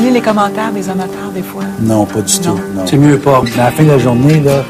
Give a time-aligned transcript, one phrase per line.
[0.00, 1.62] Tu lis les commentaires des amateurs des fois?
[1.80, 2.54] Non, pas du Non.
[2.54, 2.60] tout.
[2.86, 3.42] C'est mieux pas.
[3.58, 4.64] À la fin de la journée, là,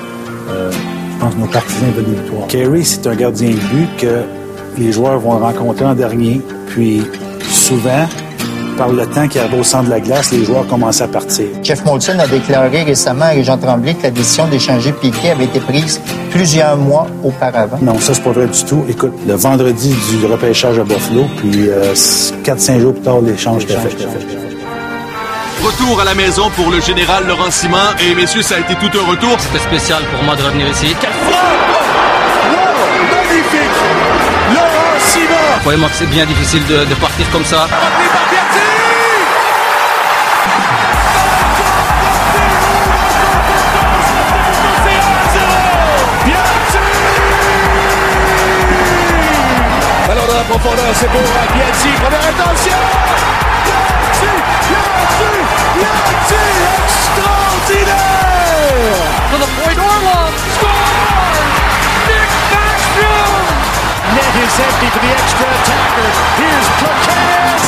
[0.51, 2.47] euh, je pense que nos partisans veulent des victoires.
[2.49, 4.23] Kerry, c'est un gardien de but que
[4.79, 6.41] les joueurs vont rencontrer en dernier.
[6.69, 7.03] Puis,
[7.49, 8.07] souvent,
[8.77, 11.47] par le temps qui arrive au centre de la glace, les joueurs commencent à partir.
[11.63, 15.61] Jeff Molson a déclaré récemment à Jean Tremblay que la décision d'échanger Piquet avait été
[15.61, 16.01] prise
[16.31, 17.79] plusieurs mois auparavant.
[17.83, 18.83] Non, ça, c'est pas vrai du tout.
[18.89, 23.75] Écoute, le vendredi du repêchage à Buffalo, puis euh, 4-5 jours plus tard, l'échange était
[23.75, 24.50] fait.
[25.63, 27.77] Retour à la maison pour le général Laurent Simon.
[28.01, 29.37] Et messieurs, ça a été tout un retour.
[29.39, 30.97] C'était spécial pour moi de revenir ici.
[33.11, 33.61] Magnifique!
[34.55, 35.59] Laurent Simon!
[35.61, 37.69] Croyez-moi que c'est bien difficile de, de partir comme ça.
[50.09, 51.21] Ballon dans la profondeur, c'est pour.
[51.21, 53.10] Première intention!
[64.51, 66.11] Is empty for the extra attacker.
[66.41, 67.61] Here's Plaquez.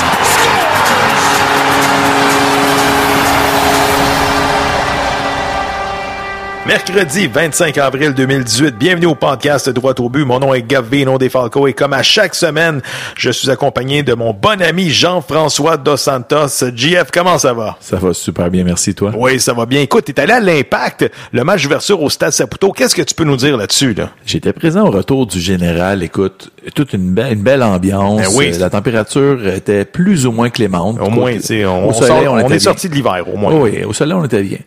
[6.64, 10.24] Mercredi 25 avril 2018, bienvenue au podcast Droit au but.
[10.24, 12.80] Mon nom est Gavino Defalco et comme à chaque semaine,
[13.16, 16.64] je suis accompagné de mon bon ami Jean-François Dos Santos.
[16.72, 17.77] JF, comment ça va?
[17.80, 19.10] Ça va super bien, merci toi.
[19.16, 19.80] Oui, ça va bien.
[19.80, 22.70] Écoute, t'es allé à l'Impact, le match d'ouverture au Stade Saputo.
[22.70, 24.10] Qu'est-ce que tu peux nous dire là-dessus, là?
[24.25, 26.04] J'étais présent au retour du général.
[26.04, 28.20] Écoute, toute une, belle une belle ambiance.
[28.20, 28.53] Ben oui.
[28.53, 31.00] La température était plus ou moins clémente.
[31.00, 33.53] Au moins, tu on, on est sorti de l'hiver, au moins.
[33.53, 34.58] Oui, au soleil, on était bien.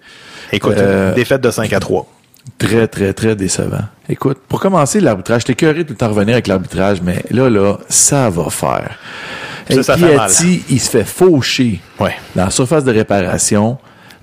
[0.56, 2.06] Écoute, Euh, défaite de 5 à 3.
[2.58, 3.82] Très, très, très décevant.
[4.08, 7.78] Écoute, pour commencer, l'arbitrage, j'étais curieux tout le temps revenir avec l'arbitrage, mais là, là,
[7.90, 8.98] ça va faire.
[9.70, 10.28] Ça, Hey, ça fait mal.
[10.28, 12.14] Piatti, il se fait faucher Ouais.
[12.36, 13.78] dans la surface de réparation.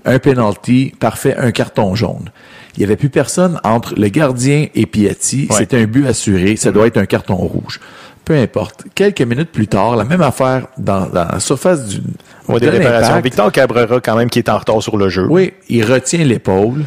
[0.05, 2.29] Un penalty, parfait, un carton jaune.
[2.75, 5.47] Il n'y avait plus personne entre le gardien et Piatti.
[5.49, 5.57] Ouais.
[5.57, 6.55] C'était un but assuré.
[6.55, 7.79] Ça doit être un carton rouge.
[8.25, 8.83] Peu importe.
[8.95, 11.99] Quelques minutes plus tard, la même affaire dans, dans la surface du
[12.47, 13.07] Ouais, de réparations.
[13.15, 13.23] l'Impact.
[13.25, 15.27] Victor Cabrera, quand même, qui est en retard sur le jeu.
[15.29, 16.83] Oui, il retient l'épaule.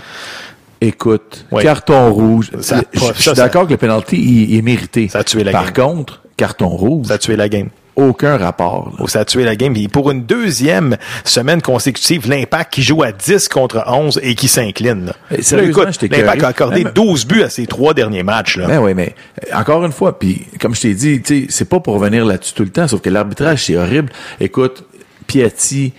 [0.81, 1.63] Écoute, Oui.
[1.63, 2.51] carton rouge.
[2.61, 5.09] Ça- je suis d'accord que le penalty il, il est mérité.
[5.09, 5.87] Ça a tué la Par game.
[5.95, 7.69] contre, carton rouge, Ça a tué la game.
[7.97, 8.93] Aucun rapport.
[8.99, 9.07] là.
[9.09, 9.75] Ça a tué la game.
[9.77, 14.49] Et pour une deuxième semaine consécutive, l'Impact qui joue à 10 contre 11 et qui
[14.49, 15.13] s'incline.
[15.31, 18.59] l'Impact a accordé Même- 12 buts à ses trois derniers matchs.
[18.59, 18.67] Là.
[18.67, 19.15] Ben oui, mais
[19.53, 22.63] euh, encore une fois, puis comme je t'ai dit, c'est pas pour revenir là-dessus tout
[22.65, 24.11] le temps, sauf que l'arbitrage c'est horrible.
[24.41, 24.85] Écoute,
[25.27, 25.93] Piatti,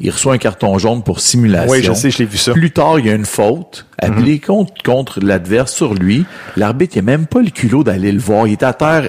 [0.00, 1.70] il reçoit un carton jaune pour simulation.
[1.70, 2.52] Oui, je sais, je l'ai vu ça.
[2.52, 6.26] Plus tard, il y a une faute appelée contre, contre l'adverse sur lui.
[6.56, 8.46] L'arbitre, il a même pas le culot d'aller le voir.
[8.48, 9.08] Il est à terre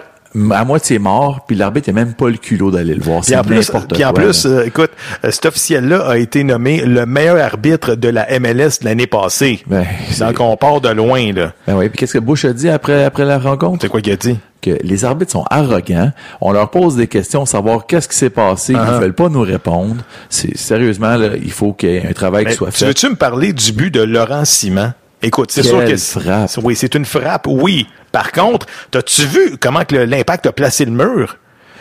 [0.52, 3.22] à moitié mort, puis l'arbitre, il a même pas le culot d'aller le voir.
[3.22, 4.92] Puis en plus, puis en plus euh, écoute,
[5.24, 9.64] euh, cet officiel-là a été nommé le meilleur arbitre de la MLS l'année passée.
[9.68, 9.86] Ben,
[10.20, 11.54] Donc on part de loin, là.
[11.68, 13.80] Ben oui, puis qu'est-ce que Bush a dit après, après la rencontre?
[13.82, 14.38] C'est quoi qu'il a dit?
[14.62, 16.12] que les arbitres sont arrogants.
[16.42, 18.74] On leur pose des questions, savoir qu'est-ce qui s'est passé.
[18.74, 18.96] Ils Uh-huh.
[18.96, 19.98] ne veulent pas nous répondre.
[20.28, 22.86] C'est sérieusement là, il faut qu'il y ait un travail Mais qui soit tu fait.
[22.88, 24.94] veux-tu me parler du but de Laurent Simon?
[25.26, 26.52] Écoute, c'est sûr que frappe.
[26.64, 27.88] oui, c'est une frappe, oui.
[28.12, 31.38] Par contre, t'as-tu vu comment que l'impact a placé le mur?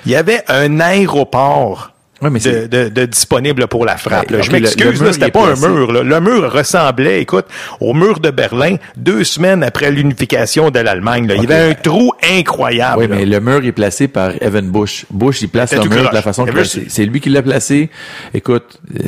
[0.06, 1.90] Il y avait un aéroport
[2.22, 4.30] mais de, c'est- de- de disponible pour la frappe.
[4.30, 4.42] Ouais, là.
[4.42, 5.92] Je m'excuse, c'était pas un mur.
[5.92, 6.02] là.
[6.02, 7.44] Le mur ressemblait, écoute,
[7.80, 11.26] au mur de Berlin deux semaines après l'unification de l'Allemagne.
[11.26, 11.34] là.
[11.34, 12.98] Il y avait un trou incroyable.
[13.02, 13.16] Oui, là.
[13.16, 15.04] mais le mur est placé par Evan Bush.
[15.10, 16.86] Bush, il place le mur de la façon placé.
[16.88, 17.90] C'est lui qui l'a placé.
[18.32, 19.02] Écoute, euh,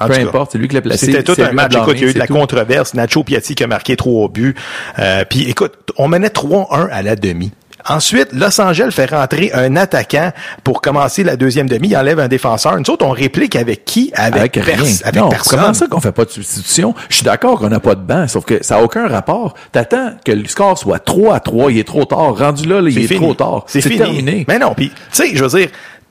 [0.00, 1.06] En peu importe, c'est lui qui l'a placé.
[1.06, 1.74] C'était tout un match.
[1.76, 2.34] Écoute, il y a eu de la tout.
[2.34, 2.94] controverse.
[2.94, 4.54] Nacho Piatti qui a marqué trois buts.
[4.98, 7.52] Euh, Puis écoute, on menait 3-1 à la demi.
[7.88, 10.32] Ensuite, Los Angeles fait rentrer un attaquant
[10.64, 11.88] pour commencer la deuxième demi.
[11.88, 12.76] Il enlève un défenseur.
[12.76, 14.10] Nous autres, on réplique avec qui?
[14.14, 14.92] Avec, Avec pers- rien.
[15.04, 15.58] avec non, personne.
[15.60, 16.94] comment ça qu'on fait pas de substitution?
[17.08, 19.54] Je suis d'accord qu'on n'a pas de banc, sauf que ça n'a aucun rapport.
[19.72, 22.36] T'attends que le score soit 3 à 3, il est trop tard.
[22.36, 23.20] Rendu là, là, il est fini.
[23.20, 23.62] trop tard.
[23.68, 24.44] C'est terminé.
[24.48, 25.68] Mais non, puis tu sais, je veux dire,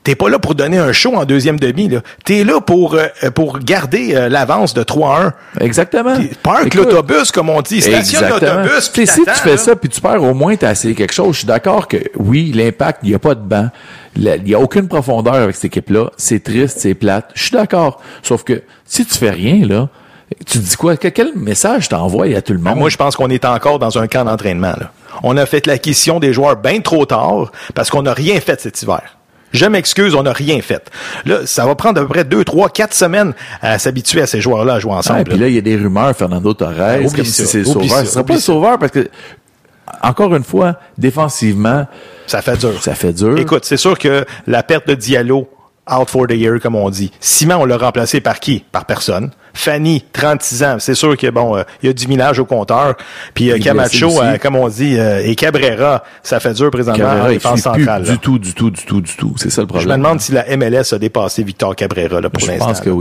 [0.08, 1.86] t'es pas là pour donner un show en deuxième demi.
[1.86, 2.00] Là.
[2.24, 5.32] T'es là pour euh, pour garder euh, l'avance de 3-1.
[5.60, 6.16] Exactement.
[6.16, 7.82] Puis Park l'autobus, comme on dit.
[7.82, 8.62] Stationne Exactement.
[8.62, 8.90] l'autobus.
[8.90, 9.56] Tu si tu fais là.
[9.58, 12.52] ça puis tu perds au moins t'as essayé quelque chose, je suis d'accord que oui,
[12.54, 13.68] l'impact, il n'y a pas de banc.
[14.16, 16.06] Il n'y a aucune profondeur avec cette équipe-là.
[16.16, 17.30] C'est triste, c'est plate.
[17.34, 18.00] Je suis d'accord.
[18.22, 19.90] Sauf que si tu fais rien, là,
[20.46, 20.96] tu dis quoi?
[20.96, 22.72] Que- Quel message t'envoies à tout le monde?
[22.72, 24.72] Ben, Moi, je pense qu'on est encore dans un camp d'entraînement.
[24.80, 24.90] là.
[25.22, 28.80] On a fait l'acquisition des joueurs bien trop tard parce qu'on n'a rien fait cet
[28.82, 29.17] hiver.
[29.52, 30.90] Je m'excuse, on n'a rien fait.
[31.24, 34.40] Là, ça va prendre à peu près deux, trois, quatre semaines à s'habituer à ces
[34.40, 35.18] joueurs-là à jouer ensemble.
[35.20, 35.48] Ouais, puis là.
[35.48, 37.98] il y a des rumeurs, Fernando Torres, oublie comme ça, si c'est le oublie sauveur.
[38.00, 38.46] ça, Ce sera pas oublie le ça.
[38.46, 39.08] sauveur parce que,
[40.02, 41.86] encore une fois, défensivement,
[42.26, 42.82] Ça fait dur.
[42.82, 43.38] ça fait dur.
[43.38, 45.48] Écoute, c'est sûr que la perte de Diallo,
[45.90, 47.10] out for the year, comme on dit.
[47.20, 48.64] Simon, on l'a remplacé par qui?
[48.72, 49.30] Par personne.
[49.54, 50.76] Fanny, 36 ans.
[50.78, 52.94] C'est sûr que, bon, euh, il y a du minage au compteur.
[53.34, 57.30] Puis euh, Camacho, euh, comme on dit, et Cabrera, ça fait dur présentement en Cabrera,
[57.30, 58.02] il défense plus centrale.
[58.04, 59.32] du tout, du tout, du tout, du tout.
[59.36, 59.88] C'est ça le Je problème.
[60.00, 62.66] me demande si la MLS a dépassé Victor Cabrera là, pour Je l'instant.
[62.66, 62.96] pense que là.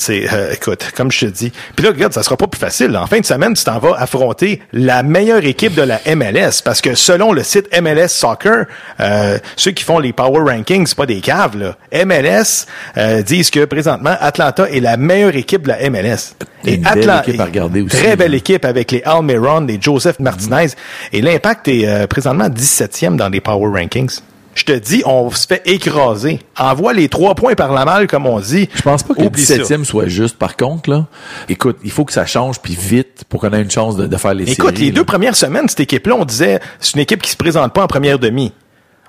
[0.00, 1.52] C'est, euh, écoute, comme je te dis.
[1.76, 2.96] Puis là, regarde, ça sera pas plus facile.
[2.96, 6.80] En fin de semaine, tu t'en vas affronter la meilleure équipe de la MLS, parce
[6.80, 8.64] que selon le site MLS Soccer,
[9.00, 11.58] euh, ceux qui font les power rankings, c'est pas des caves.
[11.58, 11.76] Là.
[12.06, 12.64] MLS
[12.96, 16.34] euh, disent que présentement, Atlanta est la meilleure équipe de la MLS.
[16.64, 18.38] Une belle équipe à regarder aussi, Très belle là.
[18.38, 20.68] équipe avec les Almiron, les Joseph Martinez.
[21.12, 24.20] Et l'Impact est euh, présentement 17e dans les power rankings.
[24.54, 26.40] Je te dis, on se fait écraser.
[26.58, 28.68] Envoie les trois points par la malle, comme on dit.
[28.74, 29.56] Je pense pas que le Oublie ça.
[29.56, 31.06] 17e soit juste, par contre, là.
[31.48, 34.16] Écoute, il faut que ça change, puis vite, pour qu'on ait une chance de, de
[34.16, 34.80] faire les Écoute, séries.
[34.80, 34.92] les là.
[34.96, 37.86] deux premières semaines, cette équipe-là, on disait, c'est une équipe qui se présente pas en
[37.86, 38.52] première demi.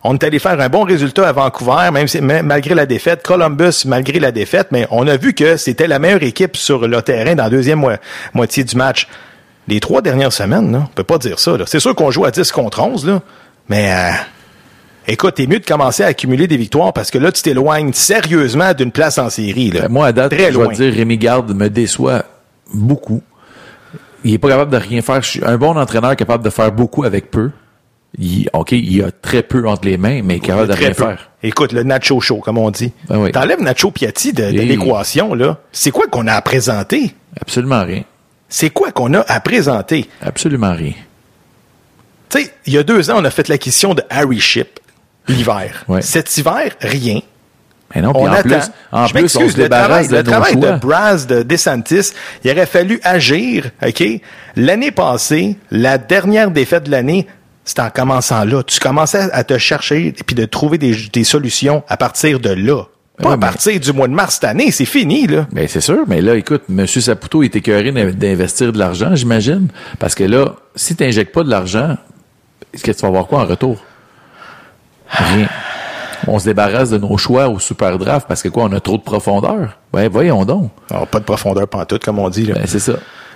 [0.04, 3.22] On est allé faire un bon résultat à Vancouver, même si, ma- malgré la défaite.
[3.24, 7.02] Columbus, malgré la défaite, mais on a vu que c'était la meilleure équipe sur le
[7.02, 7.90] terrain dans la deuxième mo-
[8.34, 9.08] moitié du match.
[9.68, 11.56] Les trois dernières semaines, là, on peut pas dire ça.
[11.66, 13.22] C'est sûr qu'on joue à 10 contre 11, là,
[13.70, 14.10] mais euh,
[15.08, 18.74] écoute, t'es mieux de commencer à accumuler des victoires parce que là, tu t'éloignes sérieusement
[18.74, 19.72] d'une place en série.
[19.72, 19.82] Là.
[19.82, 20.74] Ben, Moi, à date, Très je dois loin.
[20.74, 22.24] dire, Rémi Garde me déçoit
[22.74, 23.22] beaucoup.
[24.24, 25.22] Il est pas capable de rien faire.
[25.24, 27.50] Je suis un bon entraîneur capable de faire beaucoup avec peu.
[28.20, 30.90] Il, OK, il a très peu entre les mains, mais il est capable de rien
[30.90, 30.96] peu.
[31.06, 31.30] faire.
[31.44, 32.92] Écoute, le Nacho Show, comme on dit.
[33.08, 33.32] Ben oui.
[33.32, 35.58] T'enlèves Nacho Piatti de, de Et- l'équation, là.
[35.72, 37.16] C'est quoi qu'on a à présenter?
[37.42, 38.04] Absolument rien.
[38.50, 40.08] C'est quoi qu'on a à présenter?
[40.22, 40.94] Absolument rien.
[42.30, 44.80] Tu sais, il y a deux ans, on a fait l'acquisition de Harry Ship,
[45.28, 45.84] l'hiver.
[45.88, 46.02] Ouais.
[46.02, 47.20] Cet hiver, rien.
[47.94, 48.42] Mais non, puis On en attend.
[48.50, 50.72] plus, en Je plus, on m'excuse, se le débarrasse travail, de le nos travail choix.
[50.72, 52.12] de Braz, de DeSantis,
[52.44, 54.04] il aurait fallu agir, OK?
[54.56, 57.28] L'année passée, la dernière défaite de l'année,
[57.66, 58.64] c'était en commençant là.
[58.64, 62.50] Tu commençais à te chercher et puis de trouver des, des solutions à partir de
[62.52, 62.84] là.
[63.18, 65.46] Pas Ouais, à mais- partir du mois de mars cette année, c'est fini, là.
[65.52, 66.88] Ben, c'est sûr, mais là, écoute, M.
[66.88, 69.68] Saputo est écœuré d'in- d'investir de l'argent, j'imagine.
[70.00, 71.98] Parce que là, si tu n'injectes pas de l'argent,
[72.74, 73.84] est-ce que tu vas avoir quoi en retour?
[75.12, 75.48] Rien.
[76.28, 78.98] On se débarrasse de nos choix au super draft parce que quoi, on a trop
[78.98, 79.78] de profondeur?
[79.92, 80.72] Ben, voyons donc.
[80.92, 82.46] Alors, pas de profondeur pantoute, comme on dit.
[82.46, 82.94] Ben, c'est ça.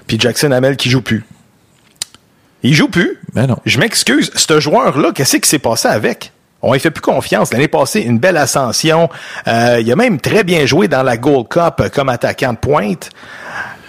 [0.08, 1.26] Puis Jackson Hamel qui joue plus.
[2.64, 3.20] Il joue plus.
[3.34, 3.58] Ben non.
[3.66, 4.32] Je m'excuse.
[4.36, 6.32] Ce joueur-là, qu'est-ce qui s'est passé avec?
[6.62, 7.54] On lui fait plus confiance.
[7.54, 9.10] L'année passée, une belle ascension.
[9.48, 13.12] Euh, il a même très bien joué dans la Gold Cup comme attaquant de pointe.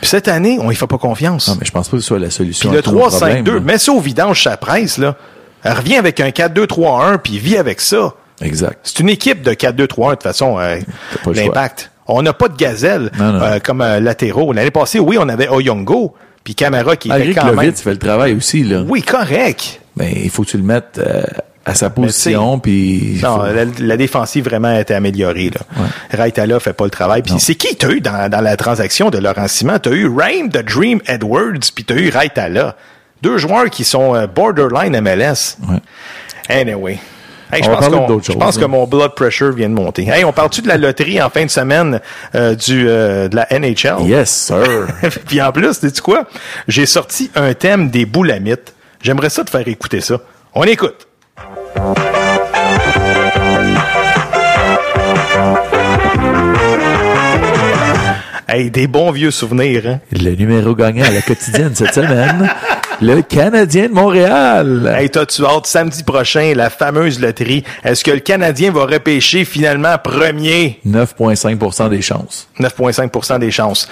[0.01, 1.49] Puis cette année, on lui fait pas confiance.
[1.49, 2.69] Non, mais je pense pas que ce soit la solution.
[2.69, 3.61] Puis le à tous nos problèmes, 3-5-2, là.
[3.61, 5.17] mets ça au vidange sa presse, là.
[5.63, 8.15] Elle revient avec un 4-2-3-1, puis vit avec ça.
[8.41, 8.79] Exact.
[8.83, 10.77] C'est une équipe de 4-2-3-1, de toute façon, euh,
[11.33, 11.91] l'impact.
[12.07, 13.43] On n'a pas de gazelle Non, non.
[13.43, 14.53] euh, comme euh, latéraux.
[14.53, 16.15] L'année passée, oui, on avait Oyongo,
[16.45, 17.73] puis Camara qui Malgré était quand même...
[17.75, 18.85] fait le travail aussi, là.
[18.87, 19.81] Oui, correct.
[19.97, 21.23] Mais il faut que tu le mettes euh,
[21.65, 23.19] à sa position, puis...
[23.23, 25.51] Non, faut- la, la défensive vraiment a été améliorée.
[25.51, 25.87] Là.
[26.13, 27.23] Raitala fait pas le travail.
[27.23, 29.79] Puis c'est qui t'as eu dans, dans la transaction de Laurent Simon?
[29.83, 32.77] T'as eu Raim de Dream Edwards, puis t'as eu Raitala.
[33.23, 35.57] Deux joueurs qui sont euh, borderline MLS.
[35.69, 35.81] Ouais.
[36.49, 36.99] Anyway.
[37.53, 38.69] Hey, je pense, je pense que hein.
[38.69, 40.09] mon blood pressure vient de monter.
[40.09, 42.01] Hey, on parle-tu de la loterie en fin de semaine
[42.35, 44.03] euh, du, euh, de la NHL?
[44.03, 44.89] Yes, sir.
[45.27, 46.25] Puis en plus, sais-tu quoi?
[46.67, 48.75] J'ai sorti un thème des boulamites.
[49.01, 50.19] J'aimerais ça te faire écouter ça.
[50.55, 51.07] On écoute.
[58.57, 60.01] Hey, des bons vieux souvenirs, hein?
[60.13, 62.49] le numéro gagnant à la quotidienne cette semaine,
[63.03, 64.95] le Canadien de Montréal.
[64.97, 67.65] Hey, t'as-tu hâte samedi prochain, la fameuse loterie?
[67.85, 70.81] Est-ce que le Canadien va repêcher finalement premier?
[70.87, 72.49] 9,5% des chances.
[72.59, 73.91] 9,5% des chances.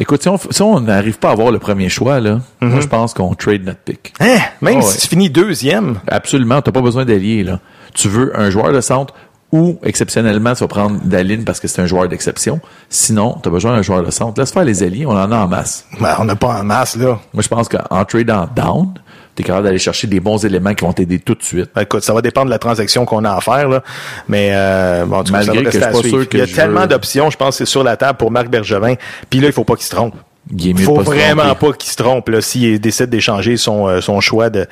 [0.00, 2.88] Écoute, si on si on n'arrive pas à avoir le premier choix, là, moi, je
[2.88, 4.12] pense qu'on trade notre pick.
[4.18, 4.38] Hein?
[4.62, 5.00] Même Oh, si ouais.
[5.00, 6.00] tu finis deuxième?
[6.08, 7.60] Absolument, t'as pas besoin d'allier, là.
[7.94, 9.14] Tu veux un joueur de centre
[9.52, 12.60] ou, exceptionnellement, tu vas prendre Daline parce que c'est un joueur d'exception.
[12.90, 14.40] Sinon, t'as besoin d'un joueur de centre.
[14.40, 15.86] Laisse faire les alliés, on en a en masse.
[16.00, 17.18] Ben, on n'a pas en masse, là.
[17.32, 18.92] Moi, je pense qu'en tradant down,
[19.36, 21.70] tu es capable d'aller chercher des bons éléments qui vont t'aider tout de suite.
[21.74, 23.82] Ben, écoute, ça va dépendre de la transaction qu'on a à faire, là.
[24.28, 26.80] mais euh, bon, tu Malgré que je suis pas sûr que Il y a tellement
[26.82, 28.94] veux- d'options, je pense, que c'est sur la table pour Marc Bergevin.
[29.30, 30.14] Puis là, il faut pas qu'il se trompe.
[30.56, 31.66] Il faut vraiment tromper.
[31.66, 34.66] pas qu'il se trompe là s'il décide d'échanger son euh, son choix de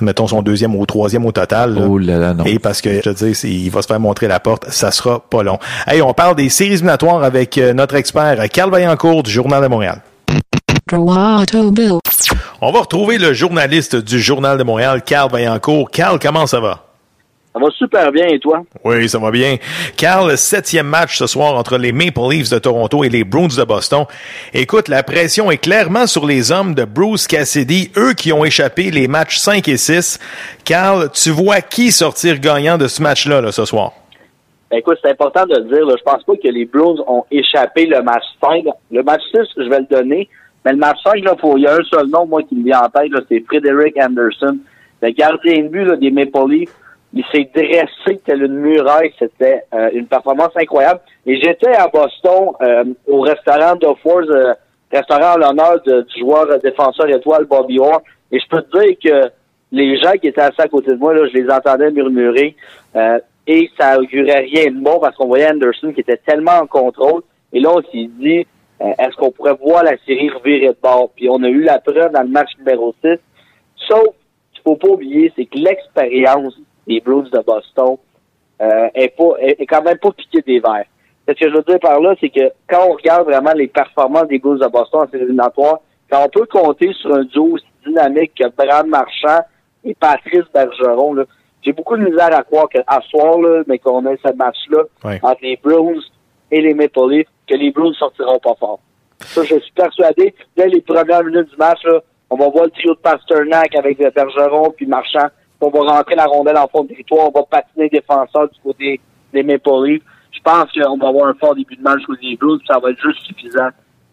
[0.00, 1.74] mettons son deuxième ou troisième au total.
[1.74, 1.82] là.
[1.86, 2.44] Oh là là, non.
[2.44, 5.20] Et parce que je te dis, il va se faire montrer la porte, ça sera
[5.20, 5.58] pas long.
[5.86, 9.68] Hey, on parle des séries éliminatoires avec euh, notre expert Carl Vaillancourt du Journal de
[9.68, 10.00] Montréal.
[12.62, 15.90] On va retrouver le journaliste du Journal de Montréal, Carl Vaillancourt.
[15.90, 16.87] Carl, comment ça va?
[17.52, 18.62] Ça va super bien, et toi?
[18.84, 19.56] Oui, ça va bien.
[19.96, 23.64] Carl, septième match ce soir entre les Maple Leafs de Toronto et les Bruins de
[23.64, 24.04] Boston.
[24.52, 28.90] Écoute, la pression est clairement sur les hommes de Bruce Cassidy, eux qui ont échappé
[28.90, 30.18] les matchs 5 et 6.
[30.64, 33.92] Carl, tu vois qui sortir gagnant de ce match-là là, ce soir?
[34.70, 35.86] Ben, écoute, c'est important de le dire.
[35.86, 35.94] Là.
[35.98, 38.64] Je pense pas que les Bruins ont échappé le match 5.
[38.90, 40.28] Le match 6, je vais le donner.
[40.64, 42.64] Mais le match 5, là, faut, il y a un seul nom, moi, qui me
[42.64, 44.58] vient en tête, c'est Frédéric Anderson.
[45.00, 46.74] Le gardien de but là, des Maple Leafs.
[47.14, 49.12] Il s'est dressé tel une muraille.
[49.18, 51.00] C'était euh, une performance incroyable.
[51.26, 54.54] Et j'étais à Boston, euh, au restaurant de Force, euh,
[54.92, 58.02] restaurant en l'honneur du joueur défenseur étoile Bobby Orr.
[58.30, 59.30] Et je peux te dire que
[59.72, 62.54] les gens qui étaient assis à côté de moi, là, je les entendais murmurer.
[62.96, 66.66] Euh, et ça augurait rien de bon parce qu'on voyait Anderson qui était tellement en
[66.66, 67.22] contrôle.
[67.52, 68.46] Et là, on s'est dit,
[68.80, 71.10] euh, est-ce qu'on pourrait voir la série revirer de bord?
[71.16, 73.16] Puis on a eu la preuve dans le match numéro 6.
[73.88, 74.08] Sauf
[74.52, 77.96] qu'il faut pas oublier, c'est que l'expérience des Blues de Boston
[78.60, 80.86] euh, est, pas, est, est quand même pas piquée des verres.
[81.28, 84.28] Ce que je veux dire par là, c'est que quand on regarde vraiment les performances
[84.28, 85.80] des Blues de Boston en série éliminatoire,
[86.10, 89.40] quand on peut compter sur un duo aussi dynamique que Brad Marchand
[89.84, 91.24] et Patrice Bergeron, là,
[91.62, 95.18] j'ai beaucoup de misère à croire qu'à soir, là, mais qu'on ait ce match-là Ouais.
[95.22, 96.00] entre les Bruins
[96.50, 98.80] et les Maple Leafs, que les Bruins sortiront pas fort.
[99.20, 100.34] Ça, je suis persuadé.
[100.56, 103.98] Dès les premières minutes du match, là, on va voir le trio de Pasternak avec
[103.98, 105.26] Bergeron puis Marchand.
[105.60, 107.28] On va rentrer la rondelle en fond de territoire.
[107.28, 109.00] On va patiner défenseur du côté
[109.32, 110.02] des Maple Leafs.
[110.30, 112.58] Je pense qu'on va avoir un fort début de match côté des Blues.
[112.58, 113.70] puis Ça va être juste suffisant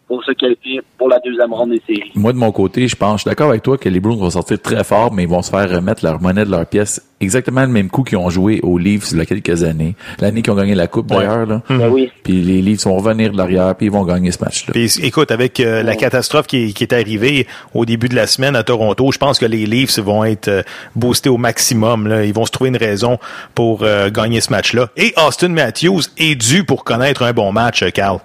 [0.07, 2.11] pour se qualifier pour la deuxième ronde des séries.
[2.15, 4.29] Moi, de mon côté, je pense, je suis d'accord avec toi que les Bruins vont
[4.29, 7.61] sortir très fort, mais ils vont se faire remettre leur monnaie de leur pièce exactement
[7.61, 9.95] le même coup qu'ils ont joué aux Leafs il y a quelques années.
[10.19, 11.61] L'année qu'ils ont gagné la Coupe, d'ailleurs, là.
[11.69, 12.11] Ben oui.
[12.23, 14.73] Puis les Leafs vont revenir de l'arrière, puis ils vont gagner ce match-là.
[14.73, 18.27] Puis écoute, avec euh, la catastrophe qui, est- qui est arrivée au début de la
[18.27, 20.61] semaine à Toronto, je pense que les Leafs vont être euh,
[20.95, 22.07] boostés au maximum.
[22.07, 22.25] Là.
[22.25, 23.17] Ils vont se trouver une raison
[23.55, 24.89] pour euh, gagner ce match-là.
[24.97, 28.19] Et Austin Matthews est dû pour connaître un bon match, euh, Carl.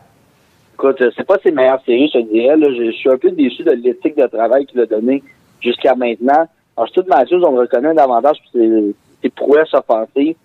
[0.80, 2.56] Écoute, euh, c'est pas ses meilleures séries, je dirais.
[2.56, 2.68] Là.
[2.70, 5.22] Je, suis un peu déçu de l'éthique de travail qu'il a donné
[5.60, 6.48] jusqu'à maintenant.
[6.74, 10.36] Alors, Steve Matthews, on le reconnaît davantage pour ses, ses prouesses offensives,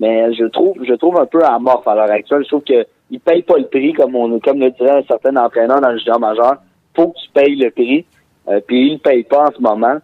[0.00, 2.42] mais je trouve, je trouve un peu amorphe à l'heure actuelle.
[2.44, 5.82] Je trouve qu'il paye pas le prix, comme on comme le dirait un certain entraîneur
[5.82, 6.54] dans le junior majeur.
[6.96, 8.06] faut que tu payes le prix,
[8.48, 9.98] euh, puis il ne paye pas en ce moment.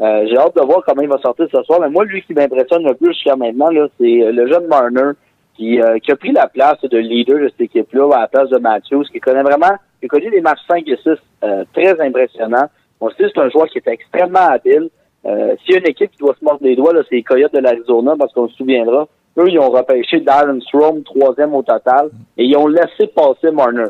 [0.00, 1.78] Euh, J'ai hâte de voir comment il va sortir ce soir.
[1.82, 3.68] Mais moi, lui qui m'impressionne le plus jusqu'à maintenant,
[4.00, 5.10] c'est euh, le jeune Marner
[5.56, 8.48] qui, euh, qui a pris la place de leader de cette équipe-là à la place
[8.50, 11.10] de Matthews, qui connaît vraiment, qui a connu des matchs 5 et 6
[11.44, 12.66] euh, très impressionnants.
[13.00, 14.88] On sait que c'est un joueur qui est extrêmement habile.
[15.26, 17.52] Euh, S'il y a une équipe qui doit se mordre les doigts, c'est les Coyotes
[17.54, 19.08] de l'Arizona, parce qu'on se souviendra.
[19.38, 22.08] Eux, ils ont repêché Darren Strom, troisième au total,
[22.38, 23.88] et ils ont laissé passer Marner.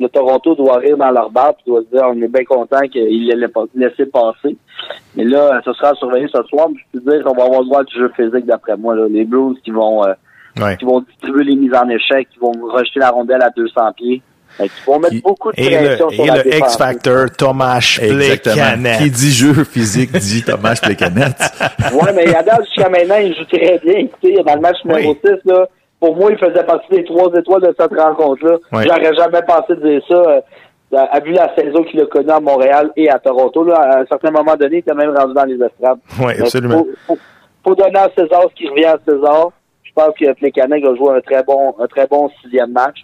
[0.00, 3.26] Le Toronto doit rire dans leur puis doit se dire on est bien content qu'il
[3.26, 4.56] l'ait pas- laissé passer.
[5.16, 6.68] Mais là, ce sera à surveiller ce soir.
[6.72, 8.94] Je peux dire qu'on va avoir le droit du jeu physique d'après moi.
[8.94, 9.08] Là.
[9.08, 10.12] Les Blues qui vont euh,
[10.56, 10.76] Ouais.
[10.76, 14.22] qui vont distribuer les mises en échec, qui vont rejeter la rondelle à 200 pieds,
[14.58, 16.72] qui vont mettre beaucoup de Et pression le, sur et la le défense.
[16.72, 17.98] X-Factor, Thomas.
[18.00, 18.98] Plekanec.
[18.98, 21.34] Qui dit jeu physique dit Thomas Plekanec.
[21.92, 23.98] Ouais, mais Adam, jusqu'à maintenant, il joue très bien.
[23.98, 25.66] Écoutez, dans le match numéro 6, là,
[26.00, 28.56] pour moi, il faisait partie des trois étoiles de cette rencontre-là.
[28.72, 30.14] J'aurais jamais pensé dire ça.
[30.14, 30.40] euh,
[31.12, 34.06] à vu la saison qu'il a connue à Montréal et à Toronto, là, à un
[34.06, 35.98] certain moment donné, il était même rendu dans les estrades.
[36.20, 36.78] Oui, absolument.
[36.78, 37.18] Faut, faut,
[37.64, 39.50] faut donner à César ce qui revient à César.
[39.98, 42.98] Je pense que Plekanec a joué un très bon, un très bon sixième match.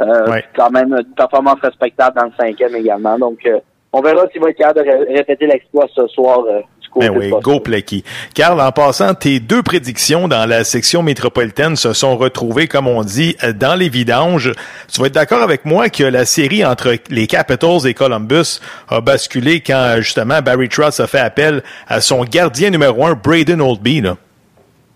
[0.00, 0.44] Euh, Ouais.
[0.54, 3.18] Quand même une performance respectable dans le cinquième également.
[3.18, 3.58] Donc, euh,
[3.92, 7.08] on verra s'il va être capable de ré- répéter l'exploit ce soir euh, du côté
[7.08, 8.04] Ben oui, go Plecky.
[8.34, 13.02] Carl, en passant, tes deux prédictions dans la section métropolitaine se sont retrouvées, comme on
[13.02, 14.52] dit, euh, dans les vidanges.
[14.92, 19.00] Tu vas être d'accord avec moi que la série entre les Capitals et Columbus a
[19.00, 24.02] basculé quand, justement, Barry Trotz a fait appel à son gardien numéro un, Braden Oldby,
[24.02, 24.16] là?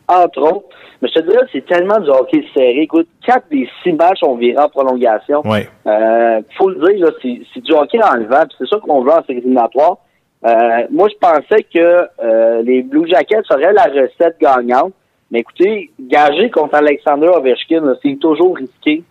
[0.08, 0.66] entre autres.
[1.02, 2.82] Mais je te dirais, c'est tellement du hockey serré.
[2.82, 5.42] Écoute, quatre des six matchs ont viré en prolongation.
[5.44, 5.68] Ouais.
[5.84, 9.24] Euh, faut le dire, là, c'est, du hockey enlevant, puis c'est ça qu'on veut en
[9.24, 9.98] série éliminatoire.
[10.46, 14.92] Euh, moi, je pensais que euh, les Blue Jackets auraient la recette gagnante.
[15.32, 19.02] Mais écoutez, gager contre Alexander Ovechkin, c'est toujours risqué.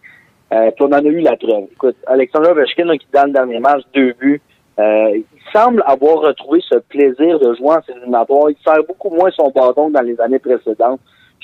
[0.53, 1.65] Euh, puis on en a eu la preuve.
[1.71, 4.41] Écoute, Alexander Ovechkin, là, qui dans le dernier match, deux buts,
[4.79, 8.49] Euh, il semble avoir retrouvé ce plaisir de jouer en séries éliminatoires.
[8.49, 11.01] Il sert beaucoup moins son bâton que dans les années précédentes.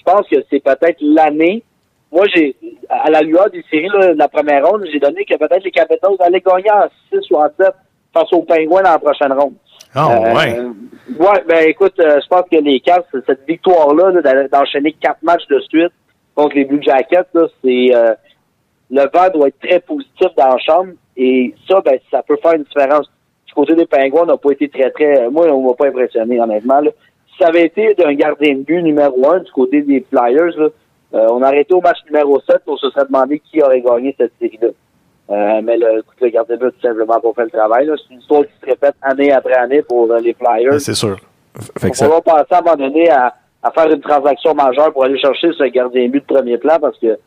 [0.08, 1.64] Je pense que c'est peut-être l'année.
[2.12, 2.56] Moi, j'ai
[2.90, 5.72] à la lueur des séries là, de la première ronde, j'ai donné que peut-être les
[5.72, 7.74] Capitals allaient gagner en 6 ou en 7
[8.14, 9.56] face aux Pingouins dans la prochaine ronde.
[9.94, 10.60] Ah, Euh, ouais.
[11.20, 15.48] Ouais, ben écoute, euh, je pense que les Caps, cette victoire-là, là, d'enchaîner quatre matchs
[15.50, 15.92] de suite
[16.36, 18.14] contre les Blue Jackets, là, c'est euh,
[18.90, 22.54] le vent doit être très positif dans la chambre et ça, ben, ça peut faire
[22.54, 23.12] une différence.
[23.48, 25.30] Du côté des Pingouins, on n'a pas été très, très.
[25.30, 26.80] Moi, on m'a pas impressionné, honnêtement.
[26.80, 26.92] Là.
[27.39, 30.70] Ça avait été d'un gardien de but numéro un du côté des Flyers, là,
[31.13, 34.13] euh, on aurait été au match numéro 7, on se serait demandé qui aurait gagné
[34.17, 34.70] cette série-là.
[35.29, 37.89] Euh, mais le, écoute, le gardien de but, tout simplement pas fait le travail.
[37.98, 40.79] C'est une histoire qui se répète année après année pour euh, les Flyers.
[40.82, 41.17] C'est sûr.
[41.79, 44.53] Fait On que ça, va penser à un moment donné à, à faire une transaction
[44.53, 47.17] majeure pour aller chercher ce gardien de but de premier plan parce que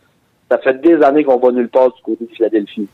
[0.51, 2.89] ça fait des années qu'on va nulle part du côté de Philadelphie.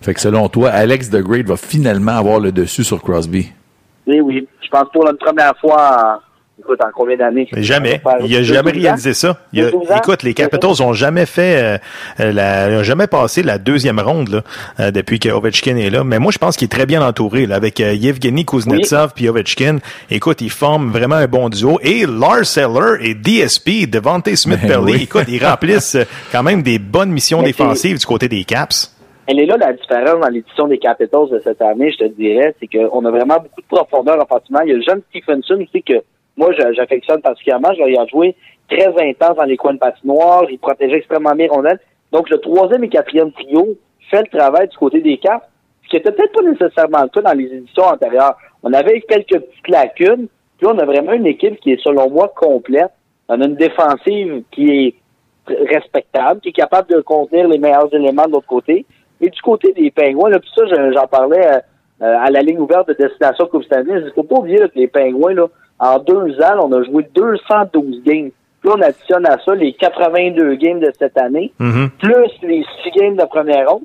[0.00, 3.50] fait que selon toi, Alex the Great va finalement avoir le dessus sur Crosby?
[4.06, 4.48] Oui, oui.
[4.62, 6.27] Je pense pour la première fois en,
[6.58, 7.48] écoute, en combien d'années?
[7.54, 8.00] Mais jamais.
[8.24, 9.38] Il a deux, jamais réalisé ça.
[9.52, 11.78] Il a- écoute, les Capitals ont jamais fait, euh,
[12.20, 14.42] euh, la, ont jamais passé la deuxième ronde là,
[14.80, 16.04] euh, depuis que Ovechkin est là.
[16.04, 19.28] Mais moi, je pense qu'il est très bien entouré là, avec euh, Yevgeny Kuznetsov puis
[19.28, 19.78] Ovechkin.
[20.10, 21.78] Écoute, ils forment vraiment un bon duo.
[21.82, 25.00] Et Lars Eller et DSP, Devante Smith-Pelly, Ben oui.
[25.04, 28.94] écoute, ils remplissent euh, quand même des bonnes missions Mais défensives du côté des Caps.
[29.30, 32.54] Elle est là la différence dans l'édition des Capitals de cette année, je te dirais,
[32.58, 34.60] c'est qu'on a vraiment beaucoup de profondeur offensivement.
[34.64, 35.92] Il y a le jeune Stephenson aussi que
[36.38, 37.72] moi j'a- j'affectionne particulièrement.
[37.74, 38.34] Je l'ai joué
[38.70, 41.78] très intense dans les coins de patinoire, il protégeait extrêmement bien rondelle.
[42.12, 43.76] Donc le troisième et quatrième trio
[44.10, 45.44] fait le travail du côté des Caps,
[45.84, 48.36] ce qui était peut-être pas nécessairement le cas dans les éditions antérieures.
[48.62, 52.32] On avait quelques petites lacunes, puis on a vraiment une équipe qui est selon moi
[52.34, 52.90] complète.
[53.28, 54.94] On a une défensive qui est
[55.46, 58.84] respectable, qui est capable de contenir les meilleurs éléments de l'autre côté.
[59.20, 61.58] Et du côté des Pingouins, là, puis ça, je- j'en parlais euh,
[62.02, 64.02] euh, à la ligne ouverte de Destination Coupe Stanley.
[64.06, 65.46] Il faut pas oublier que les Pingouins, là,
[65.80, 68.30] en deux ans, on a joué 212 games.
[68.60, 71.90] Puis là, on additionne à ça les 82 games de cette année, Mhm.
[72.00, 73.82] plus les 6 games de première ronde.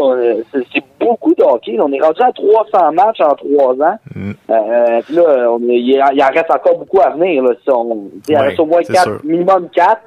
[0.00, 1.78] Euh, C'est beaucoup de hockey.
[1.80, 3.96] On est rendu à 300 matchs en trois ans.
[4.12, 4.32] Mm.
[4.50, 7.44] Euh, là, on, il, en- reste encore beaucoup à venir.
[7.44, 9.20] Là, si on, il en reste au moins c'est quatre, sûr.
[9.22, 10.00] minimum 4.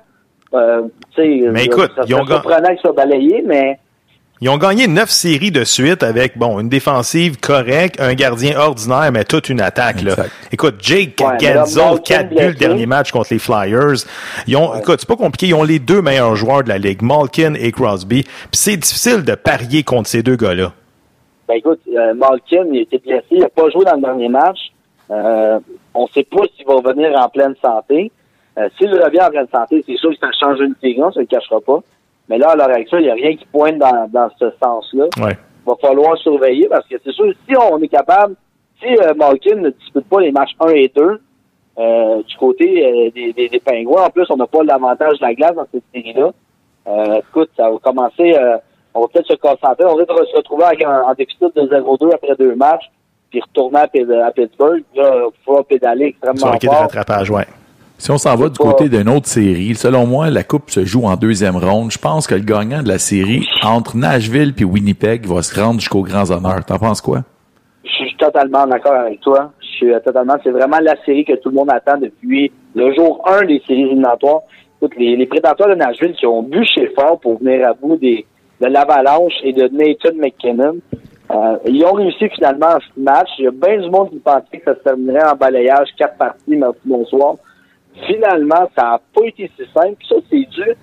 [0.53, 0.81] Euh,
[1.15, 3.79] tu sais, Mais ça- écoute, ça ils ont serait ga- surprenant que ça balayé, mais
[4.43, 9.11] Ils ont gagné neuf séries de suite avec, bon, une défensive correcte, un gardien ordinaire,
[9.13, 10.13] mais toute une attaque, là.
[10.13, 10.31] Exact.
[10.51, 13.97] Écoute, Jake Ouais, mais là, Gensel, Malkin 4 buts le dernier match contre les Flyers.
[14.47, 17.03] Ils ont, écoute, c'est pas compliqué, ils ont les deux meilleurs joueurs de la ligue,
[17.03, 18.23] Malkin et Crosby.
[18.23, 20.73] Puis c'est difficile de parier contre ces deux gars-là.
[21.47, 24.29] Ben écoute, euh, Malkin, il a été blessé, il n'a pas joué dans le dernier
[24.29, 24.57] match.
[25.11, 25.59] Euh,
[25.93, 28.11] on ne sait pas s'il va revenir en pleine santé.
[28.57, 31.19] Euh, s'il revient en pleine santé, c'est sûr que ça change une série, on se
[31.19, 31.81] le cachera pas.
[32.31, 35.03] Mais là, à l'heure actuelle, il n'y a rien qui pointe dans, dans ce sens-là.
[35.21, 35.37] Ouais.
[35.65, 38.35] Il va falloir surveiller parce que c'est sûr, si on est capable,
[38.81, 41.21] si euh, Malkin ne dispute pas les matchs 1 et 2,
[41.77, 45.25] euh, du côté euh, des, des, des Pingouins, en plus, on n'a pas l'avantage de
[45.25, 46.31] la glace dans cette série-là.
[46.87, 48.57] Euh, écoute, ça va commencer, euh,
[48.93, 51.61] on va peut-être se concentrer, on va peut-être se retrouver avec un, en déficit de
[51.61, 52.89] 0-2 après deux matchs,
[53.29, 54.83] puis retourner à, Pit- à Pittsburgh.
[54.95, 56.81] Là, il faudra pédaler Sur extrêmement quai de fort.
[56.81, 57.45] rattrapage, ouais.
[58.01, 61.03] Si on s'en va du côté d'une autre série, selon moi, la Coupe se joue
[61.03, 61.91] en deuxième ronde.
[61.91, 65.79] Je pense que le gagnant de la série entre Nashville et Winnipeg va se rendre
[65.79, 66.65] jusqu'aux grands honneurs.
[66.65, 67.19] T'en penses quoi?
[67.83, 69.51] Je suis totalement d'accord avec toi.
[69.61, 70.33] Je suis totalement.
[70.43, 73.83] C'est vraiment la série que tout le monde attend depuis le jour 1 des séries
[73.83, 74.41] éliminatoires.
[74.81, 78.25] Écoute, les, les prédateurs de Nashville qui ont bûché fort pour venir à bout des,
[78.61, 80.77] de l'Avalanche et de Nathan McKinnon.
[81.29, 83.29] Euh, ils ont réussi finalement ce match.
[83.37, 86.17] Il y a bien du monde qui pensait que ça se terminerait en balayage, quatre
[86.17, 87.35] parties, merci, bonsoir.
[88.07, 90.03] Finalement, ça n'a pas été si simple.
[90.07, 90.75] Ça, c'est dû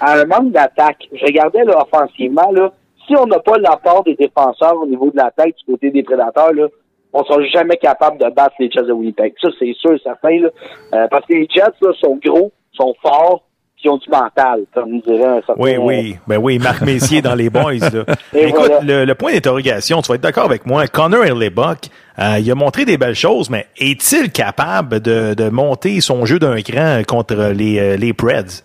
[0.00, 1.08] à un manque d'attaque.
[1.12, 2.72] Je regardais là, offensivement, là,
[3.06, 6.52] si on n'a pas l'apport des défenseurs au niveau de l'attaque du côté des prédateurs,
[6.52, 6.68] là,
[7.12, 9.34] on sera jamais capable de battre les Jets de Winnipeg.
[9.42, 10.40] Ça, c'est sûr et certain.
[10.40, 10.48] Là,
[10.94, 13.42] Euh, parce que les Jets là, sont gros, sont forts,
[13.88, 15.54] ont du mental, comme dirait un certain...
[15.58, 16.16] Oui, oui.
[16.26, 18.04] Ben oui, Marc Messier dans les boys, là.
[18.34, 18.80] Écoute, voilà.
[18.82, 21.78] le, le point d'interrogation, tu vas être d'accord avec moi, Connor Hellebuck,
[22.18, 26.38] euh, il a montré des belles choses, mais est-il capable de, de monter son jeu
[26.38, 28.62] d'un cran contre les, euh, les Preds?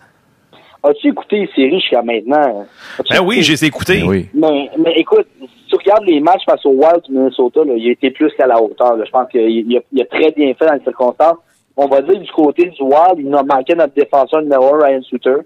[0.84, 2.66] As-tu écouté les séries jusqu'à maintenant?
[3.10, 4.00] Ben oui, j'ai écouté.
[4.00, 4.28] Ben oui.
[4.32, 7.88] Mais, mais écoute, si tu regardes les matchs face au Wild du Minnesota, là, il
[7.88, 8.96] a été plus qu'à la hauteur.
[8.96, 9.04] là.
[9.04, 11.36] Je pense qu'il il a, il a très bien fait dans les circonstances.
[11.80, 14.84] On va dire du côté du Wild, il nous a manqué notre défenseur numéro 1,
[14.86, 15.36] Ryan Suter.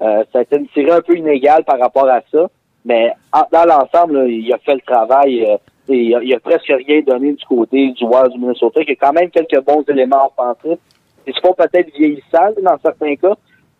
[0.00, 2.46] Euh, ça a été une série un peu inégale par rapport à ça.
[2.84, 5.44] Mais en- dans l'ensemble, il a fait le travail.
[5.44, 5.56] euh,
[5.90, 8.92] et il, a, il a presque rien donné du côté du Wild du Minnesota, qui
[8.92, 10.78] a quand même quelques bons éléments offensifs.
[11.26, 13.34] Ils se font peut-être vieillissants dans certains cas,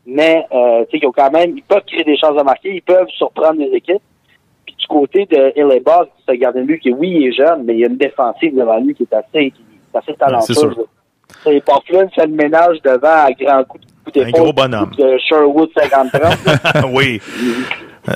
[0.07, 2.75] mais euh, tu sais, ils ont quand même, ils peuvent créer des chances de marquer,
[2.77, 4.01] ils peuvent surprendre les équipes.
[4.65, 7.65] Puis du côté de Boss, c'est un gardien de but qui, oui, il est jeune,
[7.65, 9.63] mais il y a une défensive devant lui qui est assez, qui
[9.95, 10.57] est assez talentueuse.
[11.45, 14.29] C'est pas Flynn fait le ménage devant à grand coup de coup d'épaule.
[14.29, 14.91] Un gros bonhomme.
[14.99, 16.91] De Sherwood 50-30.
[16.93, 17.21] oui.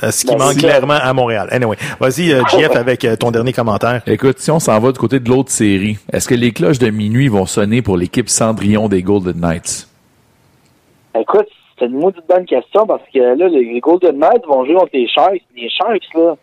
[0.01, 1.47] Euh, ce qui manque clairement à Montréal.
[1.51, 4.01] Anyway, vas-y, euh, Jeff, avec euh, ton dernier commentaire.
[4.07, 6.89] Écoute, si on s'en va du côté de l'autre série, est-ce que les cloches de
[6.89, 9.87] minuit vont sonner pour l'équipe Cendrillon des Golden Knights?
[11.19, 11.47] Écoute,
[11.77, 15.07] c'est une maudite bonne question parce que là, les Golden Knights vont jouer contre les
[15.07, 15.41] Sharks.
[15.55, 16.35] Les Sharks, là,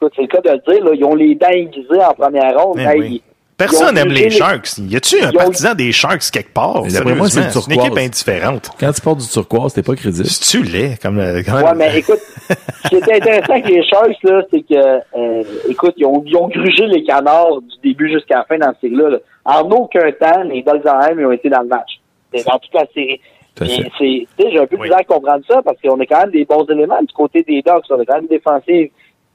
[0.00, 2.58] écoute, c'est le cas de le dire, là, ils ont les dents aiguisées en première
[2.58, 2.76] ronde.
[2.78, 3.22] Eh Hey, oui.
[3.58, 4.78] Personne n'aime les Sharks.
[4.78, 6.82] Y a-tu un partisan des Sharks quelque part?
[6.84, 8.70] D'après moi, c'est une équipe indifférente.
[8.78, 10.26] Quand tu portes du turquoise, t'es pas crédible.
[10.26, 10.96] C'est-tu laid?
[11.02, 14.74] Comme, comme- Ouais, mais écoute, ce qui était intéressant avec les Sharks, là, c'est que,
[15.18, 18.68] euh, écoute, ils ont, ils ont grugé les canards du début jusqu'à la fin dans
[18.68, 19.10] cette série-là.
[19.10, 19.18] là.
[19.44, 20.82] En aucun temps, les Dogs
[21.18, 22.00] ils ont été dans le match.
[22.32, 23.20] Dans toute la série.
[23.58, 26.20] C'est, tu sais, j'ai un peu de misère à comprendre ça parce qu'on a quand
[26.20, 27.82] même des bons éléments du côté des Dogs.
[27.90, 28.90] On a quand même une défensive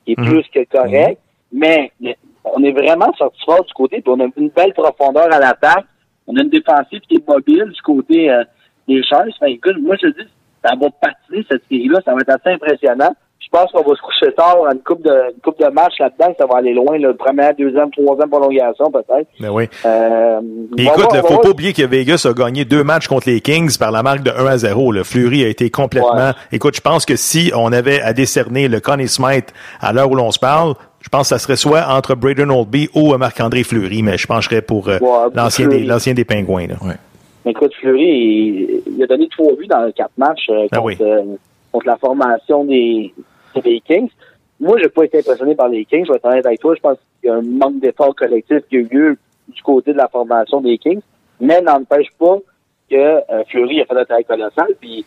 [0.05, 0.25] qui est Mhm.
[0.29, 1.19] plus que correcte,
[1.51, 1.91] mais
[2.43, 5.85] on est vraiment sorti fort du côté, puis on a une belle profondeur à l'attaque.
[6.27, 8.43] On a une défensive qui est mobile du côté euh,
[8.87, 9.37] des Sharks.
[9.39, 10.29] Fait, écoute, moi, je dis,
[10.63, 11.99] ça va patiner cette série-là.
[12.05, 13.13] Ça va être assez impressionnant.
[13.39, 15.93] Je pense qu'on va se coucher tard à une coupe de, une coupe de match
[15.99, 16.33] là-dedans.
[16.39, 19.27] Ça va aller loin, le première, deuxième, troisième prolongation, peut-être.
[19.39, 19.69] Ben oui.
[19.85, 20.39] Euh,
[20.77, 23.41] Et écoute, il va faut pas oublier que Vegas a gagné deux matchs contre les
[23.41, 24.93] Kings par la marque de 1 à 0.
[24.93, 26.31] Le Fleury a été complètement...
[26.51, 30.15] Écoute, je pense que si on avait à décerner le Connie Smythe à l'heure où
[30.15, 33.63] l'on se parle, je pense que ça serait soit entre Braden Oldby ou euh, Marc-André
[33.63, 35.85] Fleury, mais je pencherais pour euh, Ouais, l'ancien des, Fleury.
[35.87, 36.67] l'ancien des Pingouins.
[36.67, 36.75] Là.
[37.45, 40.97] Écoute, Fleury, il, il a donné trois buts dans quatre matchs euh, Ah contre, oui.
[41.01, 41.35] euh,
[41.71, 43.13] contre la formation des,
[43.63, 44.09] des Kings.
[44.59, 46.05] Moi, j'ai pas été impressionné par les Kings.
[46.05, 46.73] Je vais être honnête avec toi.
[46.75, 49.17] Je pense qu'il y a un manque d'effort collectif qui a eu lieu
[49.49, 51.01] du côté de la formation des Kings.
[51.41, 52.37] Mais n'empêche pas
[52.89, 54.67] que euh, Fleury a fait un travail colossal.
[54.79, 55.03] Puis,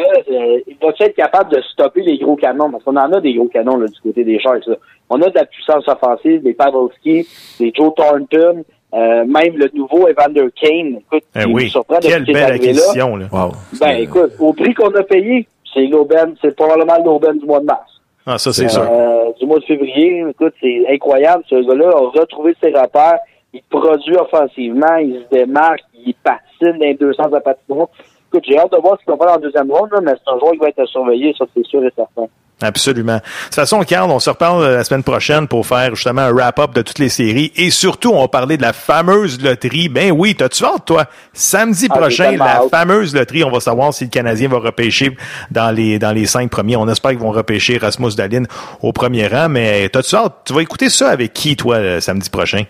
[0.00, 2.70] euh, euh, il va être capable de stopper les gros canons?
[2.70, 4.66] Parce qu'on en a des gros canons là, du côté des Sharks.
[4.66, 4.76] là.
[5.08, 7.26] On a de la puissance offensive, des Pavelski,
[7.58, 10.98] des Joe Thornton, euh, même le nouveau Evander Kane.
[11.12, 12.70] Écoute, Eh oui, surprend de quelle ce qui est belle arrivé là.
[12.72, 13.16] acquisition.
[13.16, 13.26] Là.
[13.32, 13.52] Wow.
[13.80, 17.66] Ben, écoute, au prix qu'on a payé, c'est l'aubaine, c'est probablement l'aubaine du mois de
[17.66, 18.00] mars.
[18.26, 18.82] Ah, ça, c'est sûr.
[18.82, 21.42] Euh, du mois de février, écoute, c'est incroyable.
[21.48, 23.18] Ce gars-là a retrouvé ses repères.
[23.52, 27.88] Il produit offensivement, il se démarque, il patine dans les deux sens de la patinoire.
[28.32, 30.30] Écoute, j'ai hâte de voir ce qu'il va faire en deuxième ronde, là, mais c'est
[30.32, 32.26] un joueur qui va être surveillé, ça c'est sûr et certain.
[32.62, 33.14] Absolument.
[33.16, 36.30] De toute façon, Carl, on se reparle euh, la semaine prochaine pour faire justement un
[36.32, 37.52] wrap-up de toutes les séries.
[37.56, 39.88] Et surtout, on va parler de la fameuse loterie.
[39.88, 41.06] Ben oui, t'as-tu hâte, toi?
[41.32, 45.16] Samedi Ah, prochain, la fameuse loterie, on va savoir si le Canadien va repêcher
[45.50, 46.76] dans les dans les cinq premiers.
[46.76, 48.42] On espère qu'ils vont repêcher Rasmus Dalin
[48.82, 49.48] au premier rang.
[49.48, 50.34] Mais t'as-tu hâte?
[50.44, 52.64] Tu vas écouter ça avec qui, toi, le samedi prochain?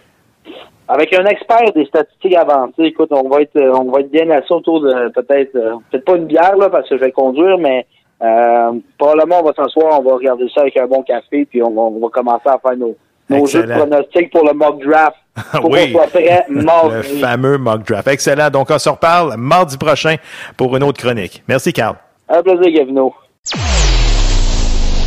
[0.93, 4.29] Avec un expert des statistiques avancées, écoute, on va être euh, on va être bien
[4.31, 7.59] assis autour de peut-être euh, peut-être pas une bière là parce que je vais conduire,
[7.59, 7.87] mais
[8.21, 11.71] euh, probablement on va s'asseoir, on va regarder ça avec un bon café, puis on
[11.71, 12.97] va, on va commencer à faire nos,
[13.29, 15.17] nos jeux de pronostics pour le mock draft.
[15.61, 18.09] Pour oui, soit prêt le fameux mock draft.
[18.09, 18.51] Excellent.
[18.51, 20.17] Donc, on se reparle mardi prochain
[20.57, 21.43] pour une autre chronique.
[21.49, 21.95] Merci, Carl.
[22.29, 23.15] Un plaisir, Gavino.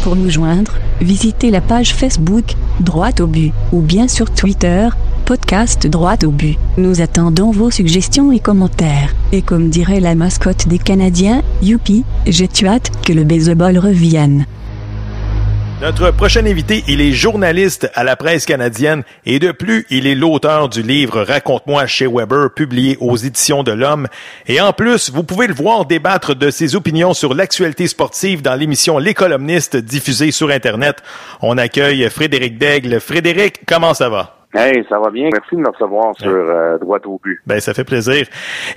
[0.04, 4.89] Pour nous joindre, visitez la page Facebook Droite au but ou bien sur Twitter
[5.26, 6.58] podcast Droite au but.
[6.78, 9.16] Nous attendons vos suggestions et commentaires.
[9.32, 14.46] Et comme dirait la mascotte des Canadiens, youpi, j'ai hâte que le baseball revienne.
[15.81, 20.15] Notre prochain invité, il est journaliste à la presse canadienne et de plus, il est
[20.15, 24.07] l'auteur du livre Raconte-moi chez Weber, publié aux éditions de l'Homme.
[24.47, 28.55] Et en plus, vous pouvez le voir débattre de ses opinions sur l'actualité sportive dans
[28.55, 30.97] l'émission Les columnistes diffusée sur Internet.
[31.41, 33.01] On accueille Frédéric Daigle.
[33.01, 34.42] Frédéric, comment ça va?
[34.56, 35.30] Hey, ça va bien.
[35.34, 37.39] Merci de me recevoir sur euh, Droit au but.
[37.48, 38.28] Ben, ça fait plaisir.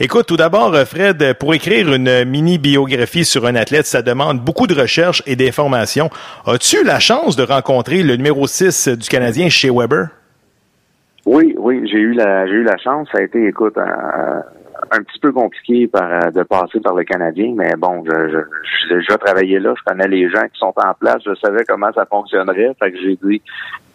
[0.01, 4.67] Écoute, tout d'abord, euh, Fred, pour écrire une mini-biographie sur un athlète, ça demande beaucoup
[4.67, 6.09] de recherche et d'informations.
[6.47, 10.09] As-tu eu la chance de rencontrer le numéro 6 du Canadien chez Weber?
[11.27, 13.09] Oui, oui, j'ai eu la j'ai eu la chance.
[13.12, 14.45] Ça a été, écoute, un,
[14.90, 18.38] un petit peu compliqué par, euh, de passer par le Canadien, mais bon, je, je,
[18.88, 21.92] je, déjà travaillé là, je connais les gens qui sont en place, je savais comment
[21.92, 23.42] ça fonctionnerait, fait que j'ai dit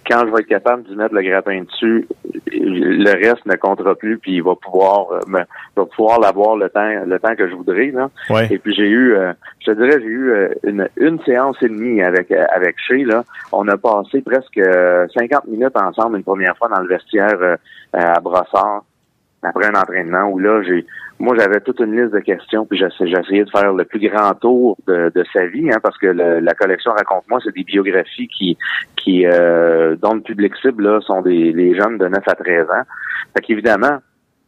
[0.09, 2.07] quand je vais être capable d'y mettre le grappin dessus,
[2.51, 5.39] le reste ne comptera plus, puis il va pouvoir euh, me,
[5.75, 7.91] va pouvoir l'avoir le temps le temps que je voudrais.
[7.91, 8.09] Là.
[8.29, 8.47] Ouais.
[8.51, 11.69] Et puis j'ai eu, euh, je te dirais, j'ai eu euh, une, une séance et
[11.69, 13.05] demie avec avec Shea.
[13.05, 13.23] Là.
[13.51, 17.55] On a passé presque euh, 50 minutes ensemble une première fois dans le vestiaire euh,
[17.93, 18.83] à Brossard
[19.43, 20.85] après un entraînement où là j'ai
[21.19, 24.33] moi j'avais toute une liste de questions puis j'essa- j'essayais de faire le plus grand
[24.35, 28.27] tour de, de sa vie hein, parce que le- la collection raconte-moi c'est des biographies
[28.27, 28.57] qui
[28.97, 32.83] qui euh, dont le public cible là sont des jeunes de 9 à 13 ans.
[33.35, 33.97] Fait qu'évidemment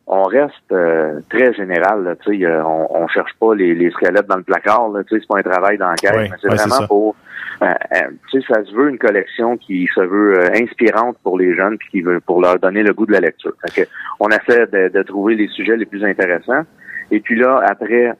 [0.07, 2.03] on reste euh, très général.
[2.03, 4.91] Là, sais, euh, on, on cherche pas les, les squelettes dans le placard.
[5.09, 6.87] C'est pas un travail d'enquête, Oui, mais c'est oui, vraiment ça.
[6.87, 7.15] pour.
[7.61, 7.97] euh, euh,
[8.29, 11.77] tu sais, ça se veut une collection qui se veut euh, inspirante pour les jeunes,
[11.77, 13.53] puis qui veut pour leur donner le goût de la lecture.
[13.65, 13.89] Fait que
[14.19, 16.63] on essaie de, de trouver les sujets les plus intéressants.
[17.11, 18.13] Et puis là, après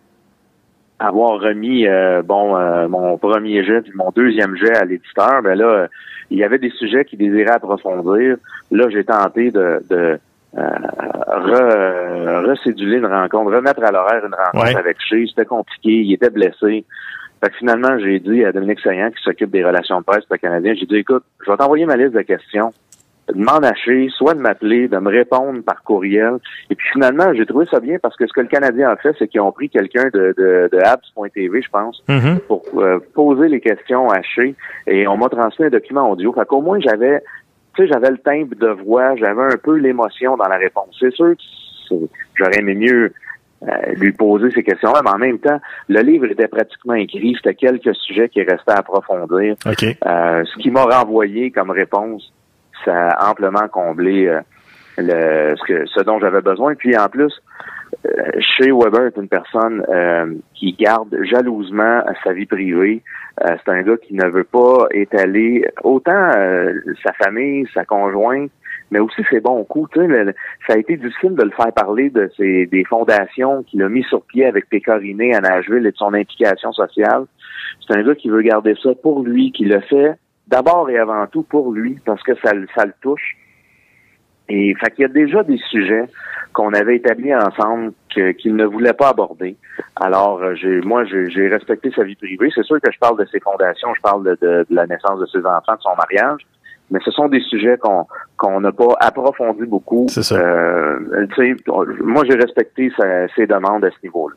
[1.00, 5.56] avoir remis euh, bon euh, mon premier jet puis mon deuxième jet à l'éditeur, ben
[5.58, 5.88] là,
[6.30, 8.38] il y avait des sujets qui désiraient approfondir.
[8.72, 10.18] Là, j'ai tenté de, de
[10.56, 14.76] re- recéduler une rencontre, remettre à l'horaire une rencontre Ouais.
[14.80, 15.26] avec Shea.
[15.28, 16.86] C'était compliqué, il était blessé.
[17.44, 20.36] Fait que finalement, j'ai dit à Dominique Saillant, qui s'occupe des relations de presse pour
[20.36, 22.72] le Canadien, j'ai dit, écoute, je vais t'envoyer ma liste de questions.
[23.34, 26.34] Demande à Shea, soit de m'appeler, de me répondre par courriel.
[26.70, 29.16] Et puis finalement, j'ai trouvé ça bien parce que ce que le Canadien a fait,
[29.18, 30.80] c'est qu'ils ont pris quelqu'un de, de, de
[31.62, 32.40] je pense, Mhm.
[32.48, 34.54] pour euh, poser les questions à Shea.
[34.88, 36.34] Et on m'a transmis un document audio.
[36.34, 37.22] Fait qu'au moins, j'avais,
[37.76, 40.96] tu sais, j'avais le timbre de voix, j'avais un peu l'émotion dans la réponse.
[41.00, 41.36] C'est sûr
[41.90, 41.96] que
[42.36, 43.14] j'aurais aimé mieux
[43.64, 47.34] euh, lui poser ces questions-là, mais en même temps, le livre était pratiquement écrit.
[47.36, 49.56] C'était quelques sujets qui restaient à approfondir.
[49.66, 49.84] OK.
[49.84, 52.34] Euh, ce qui m'a renvoyé comme réponse,
[52.84, 54.42] ça a amplement comblé euh,
[54.98, 56.76] le, ce, que, ce dont j'avais besoin.
[56.76, 57.34] Puis en plus,
[58.40, 63.02] chez Weber est une personne euh, qui garde jalousement sa vie privée.
[63.42, 68.52] Euh, c'est un gars qui ne veut pas étaler autant euh, sa famille, sa conjointe,
[68.92, 69.90] mais aussi ses bons coups.
[69.94, 70.36] Tu sais,
[70.68, 74.04] ça a été difficile de le faire parler de ses, des fondations qu'il a mis
[74.04, 77.26] sur pied avec Pécoriné à Nashville et de son implication sociale.
[77.88, 80.14] C'est un gars qui veut garder ça pour lui, qui le fait
[80.48, 83.38] d'abord et avant tout pour lui, parce que ça, ça le touche.
[84.50, 86.06] Et fait qu'il y a déjà des sujets
[86.52, 89.56] qu'on avait établis ensemble qu'il ne voulait pas aborder.
[89.96, 92.52] Alors, euh, j'ai, moi, j'ai, j'ai respecté sa vie privée.
[92.54, 95.20] C'est sûr que je parle de ses fondations, je parle de, de- de la naissance
[95.20, 96.42] de ses enfants, de son mariage,
[96.92, 98.06] mais ce sont des sujets qu'on
[98.38, 100.06] qu'on n'a pas approfondi beaucoup.
[100.10, 100.36] C'est ça.
[100.36, 101.00] Euh,
[102.02, 104.36] moi, j'ai respecté sa- ses demandes à ce niveau-là.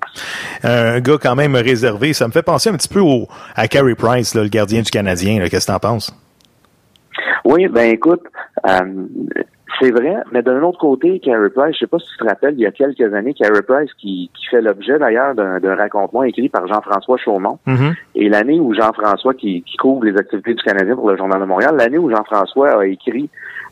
[0.63, 2.13] Un gars quand même réservé.
[2.15, 4.91] Ça me fait penser un petit peu au, à Carey Price, là, le gardien du
[4.91, 5.41] Canadien.
[5.41, 5.49] là.
[5.51, 6.15] Qu'est-ce que t'en penses?
[7.45, 8.23] Oui, ben écoute,
[8.69, 9.07] euh,
[9.81, 12.55] c'est vrai, mais d'un autre côté, Carey Price, je sais pas si tu te rappelles,
[12.55, 16.49] il y a quelques années, Carey Price qui, qui fait l'objet d'ailleurs d'un racontement écrit
[16.49, 17.59] par Jean-François Chaumont.
[17.67, 17.95] Mhm.
[18.15, 21.47] Et l'année où Jean-François, qui, qui couvre les activités du Canadien pour le Journal de
[21.47, 23.29] Montréal, l'année où Jean-François a écrit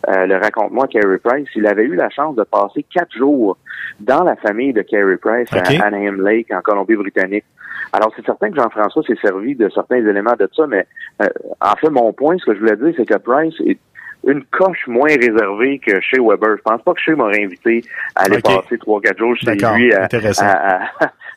[0.09, 3.57] euh, le racontement à Carey Price, il avait eu la chance de passer quatre jours
[4.01, 7.45] dans la famille de Carey Price à Anaheim Lake, en Colombie-Britannique.
[7.93, 10.87] Alors, c'est certain que Jean-François s'est servi de certains éléments de ça, mais
[11.23, 11.29] euh,
[11.61, 13.79] en fait, mon point, ce que je voulais dire, c'est que Price est
[14.27, 16.57] une coche moins réservée que chez Weber.
[16.57, 17.83] Je pense pas que chez m'aurait invité
[18.17, 20.09] à aller passer trois, quatre jours chez lui à,
[20.39, 20.85] à,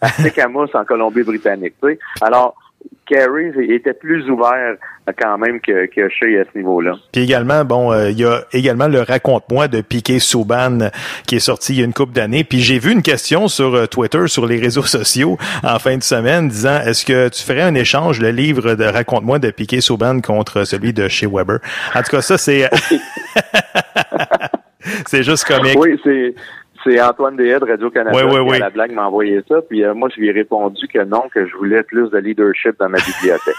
[0.01, 0.09] à,
[0.75, 1.75] en Colombie-Britannique.
[2.21, 2.55] Alors,
[3.07, 4.75] Carey était plus ouvert
[5.07, 6.95] euh, quand même que, que chez à ce niveau-là.
[7.11, 10.89] Puis également, bon, euh, il y a également le raconte-moi de Piquet Souban euh,
[11.25, 12.43] qui est sorti il y a une couple d'années.
[12.43, 16.03] Puis j'ai vu une question sur euh, Twitter, sur les réseaux sociaux en fin de
[16.03, 20.19] semaine, disant est-ce que tu ferais un échange le livre de raconte-moi de Piquet Souban
[20.19, 21.59] contre celui de chez Weber?
[21.95, 22.69] En tout cas, ça c'est
[25.07, 25.79] c'est juste comique.
[25.79, 26.35] Oui, c'est
[26.83, 28.55] c'est Antoine Dehaye de Radio-Canada Oui, oui, qui, oui.
[28.57, 29.61] à la blague, m'a envoyé ça.
[29.61, 32.77] Puis euh, moi, je lui ai répondu que non, que je voulais plus de leadership
[32.79, 33.55] dans ma bibliothèque.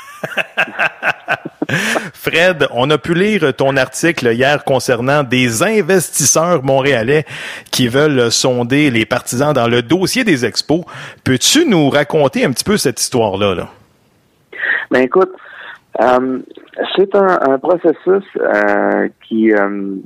[2.14, 7.24] Fred, on a pu lire ton article hier concernant des investisseurs montréalais
[7.70, 10.84] qui veulent sonder les partisans dans le dossier des expos.
[11.24, 13.54] Peux-tu nous raconter un petit peu cette histoire-là?
[13.54, 13.68] Là?
[14.90, 15.30] Ben écoute,
[16.00, 16.38] euh,
[16.96, 19.96] c'est un, un processus euh, qui, euh,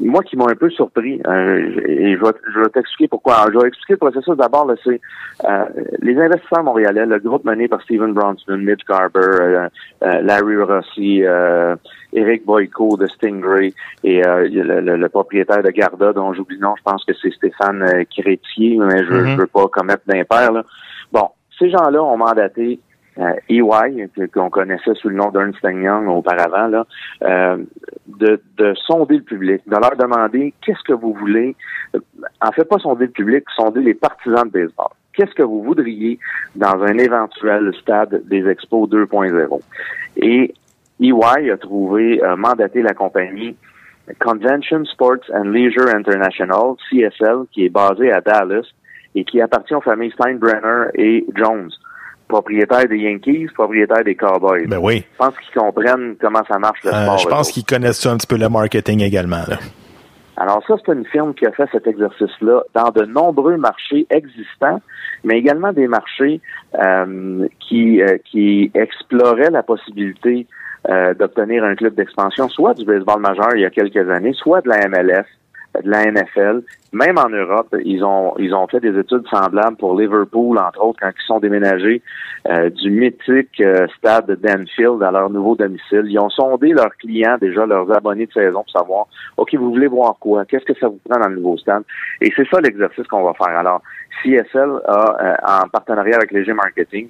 [0.00, 1.20] moi, qui m'a un peu surpris.
[1.26, 3.34] Euh, et je vais, je vais t'expliquer pourquoi.
[3.36, 4.70] Alors, je vais expliquer le processus d'abord.
[4.84, 5.00] C'est
[5.44, 5.64] euh,
[6.00, 9.68] les investisseurs montréalais, le groupe mené par Steven Bronson, Mitch Garber, euh,
[10.02, 11.76] euh, Larry Rossi, euh,
[12.12, 16.62] Eric Boyko de Stingray et euh, le, le- le propriétaire de Garda, dont j'oublie le
[16.62, 19.26] nom, je pense que c'est Stéphane Crétier, mais je, Mhm.
[19.28, 20.50] je veux pas commettre d'impair.
[21.12, 22.80] Bon, ces gens-là ont mandaté
[23.20, 26.86] euh, EY, que- qu'on connaissait sous le nom d'Ernst Young auparavant, là,
[27.22, 27.56] euh,
[28.06, 31.54] de, de sonder le public, de leur demander qu'est-ce que vous voulez.
[31.94, 32.00] Euh,
[32.40, 34.88] En fait, pas sonder le public, sonder les partisans de baseball.
[35.12, 36.18] Qu'est-ce que vous voudriez
[36.54, 39.60] dans un éventuel stade des Expos 2.0?
[40.16, 40.54] Et
[41.00, 43.56] EY a trouvé, a mandaté la compagnie
[44.18, 48.66] Convention Sports and Leisure International, CSL, qui est basée à Dallas
[49.14, 51.70] et qui appartient aux familles Steinbrenner et Jones,
[52.30, 54.66] propriétaires des Yankees, propriétaires des Cowboys.
[54.66, 55.04] Ben oui.
[55.12, 57.18] Je pense qu'ils comprennent comment ça marche le Euh, sport.
[57.18, 59.44] je pense qu'ils connaissent ça un petit peu le marketing également.
[59.48, 59.58] Là.
[60.36, 64.80] Alors ça, c'est une firme qui a fait cet exercice-là dans de nombreux marchés existants,
[65.22, 66.40] mais également des marchés
[66.82, 70.46] euh, qui, euh, qui exploraient la possibilité
[70.88, 74.62] euh, d'obtenir un club d'expansion, soit du baseball majeur il y a quelques années, soit
[74.62, 75.26] de la MLS
[75.82, 76.62] de la NFL.
[76.92, 80.98] Même en Europe, ils ont ils ont fait des études semblables pour Liverpool, entre autres,
[81.00, 82.02] quand ils sont déménagés
[82.48, 86.04] euh, du mythique euh, stade d'Anfield à leur nouveau domicile.
[86.06, 89.06] Ils ont sondé leurs clients, déjà leurs abonnés de saison, pour savoir,
[89.36, 90.44] OK, vous voulez voir quoi?
[90.44, 91.84] Qu'est-ce que ça vous prend dans le nouveau stade?
[92.20, 93.56] Et c'est ça l'exercice qu'on va faire.
[93.56, 93.82] Alors,
[94.22, 97.08] CSL a, en partenariat avec les Marketing,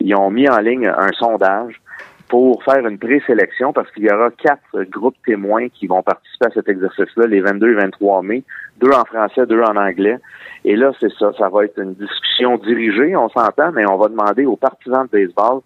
[0.00, 1.80] ils ont mis en ligne un sondage
[2.28, 6.50] pour faire une présélection parce qu'il y aura quatre groupes témoins qui vont participer à
[6.50, 8.44] cet exercice-là les 22 et 23 mai,
[8.80, 10.18] deux en français, deux en anglais.
[10.64, 14.08] Et là, c'est ça, ça va être une discussion dirigée, on s'entend, mais on va
[14.08, 15.60] demander aux partisans de baseball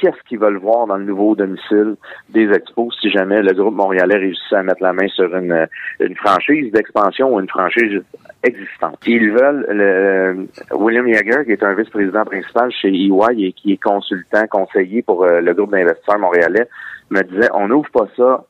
[0.00, 1.96] qu'est-ce qu'ils veulent voir dans le nouveau domicile
[2.30, 5.68] des expos si jamais le groupe montréalais réussit à mettre la main sur une,
[6.00, 8.02] une franchise d'expansion ou une franchise
[8.42, 8.98] existante.
[9.06, 13.82] Ils veulent, le, William Yeager, qui est un vice-président principal chez EY et qui est
[13.82, 16.66] consultant, conseiller pour euh, le groupe d'investisseurs montréalais,
[17.10, 18.44] me disait, on n'ouvre pas ça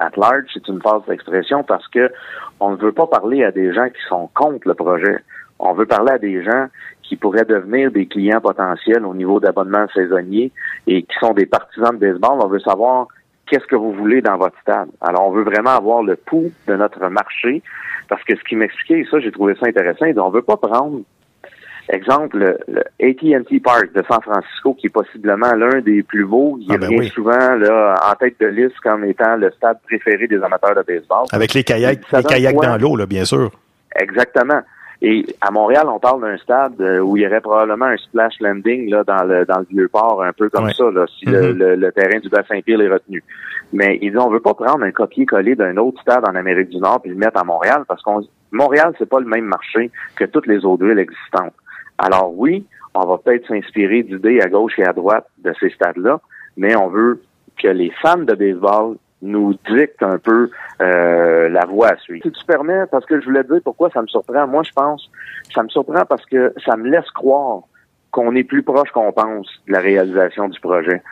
[0.00, 2.10] at large, c'est une fausse expression parce que
[2.58, 5.16] on ne veut pas parler à des gens qui sont contre le projet.
[5.60, 6.66] On veut parler à des gens
[7.02, 10.52] qui pourraient devenir des clients potentiels au niveau d'abonnement saisonnier
[10.86, 12.38] et qui sont des partisans de baseball.
[12.40, 13.08] On veut savoir
[13.46, 14.88] qu'est-ce que vous voulez dans votre stade.
[15.00, 17.62] Alors, on veut vraiment avoir le pouls de notre marché
[18.08, 21.00] parce que ce qui m'expliquait, ça, j'ai trouvé ça intéressant, on ne veut pas prendre
[21.92, 26.66] Exemple, le, AT&T Park de San Francisco, qui est possiblement l'un des plus beaux, il
[26.70, 30.40] ah ben revient souvent là, en tête de liste comme étant le stade préféré des
[30.40, 31.26] amateurs de baseball.
[31.32, 33.50] Avec les kayaks, les kayaks dans l'eau, là, bien sûr.
[33.96, 34.60] Exactement.
[35.02, 38.34] Et à Montréal, on parle d'un stade euh, où il y aurait probablement un splash
[38.40, 41.52] landing là, dans le dans le vieux port, un peu comme ça, là, si mm-hmm.
[41.52, 43.24] le, le, terrain du Bassin-Pire est retenu.
[43.72, 46.78] Mais ils disent on veut pas prendre un copier-coller d'un autre stade en Amérique du
[46.78, 50.24] Nord puis le mettre à Montréal parce qu'on Montréal, c'est pas le même marché que
[50.24, 51.54] toutes les autres villes existantes.
[51.98, 56.20] Alors oui, on va peut-être s'inspirer d'idées à gauche et à droite de ces stades-là,
[56.56, 57.22] mais on veut
[57.62, 62.22] que les fans de baseball nous dictent un peu euh, la voie à suivre.
[62.24, 64.46] Si tu permets, parce que je voulais dire pourquoi ça me surprend.
[64.46, 65.10] Moi, je pense,
[65.54, 67.62] ça me surprend parce que ça me laisse croire
[68.10, 71.02] qu'on est plus proche qu'on pense de la réalisation du projet.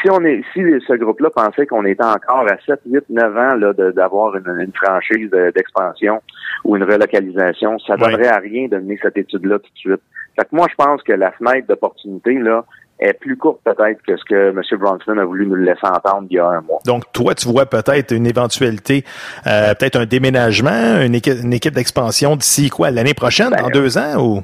[0.00, 3.54] Si on est, si ce groupe-là pensait qu'on était encore à 7, 8, 9 ans
[3.54, 6.20] là, d'avoir une, franchise d'expansion
[6.64, 10.02] ou une relocalisation, ça ne donnerait à rien de mener cette étude-là tout de suite.
[10.36, 12.64] Fait que moi, je pense que la fenêtre d'opportunité, là,
[13.00, 14.62] est plus courte peut-être que ce que M.
[14.78, 16.80] Bronson a voulu nous laisser entendre il y a un mois.
[16.84, 19.04] Donc, toi, tu vois peut-être une éventualité,
[19.46, 24.16] euh, peut-être un déménagement, une équipe, d'expansion d'ici quoi, l'année prochaine, dans ben, deux ans
[24.18, 24.42] ou?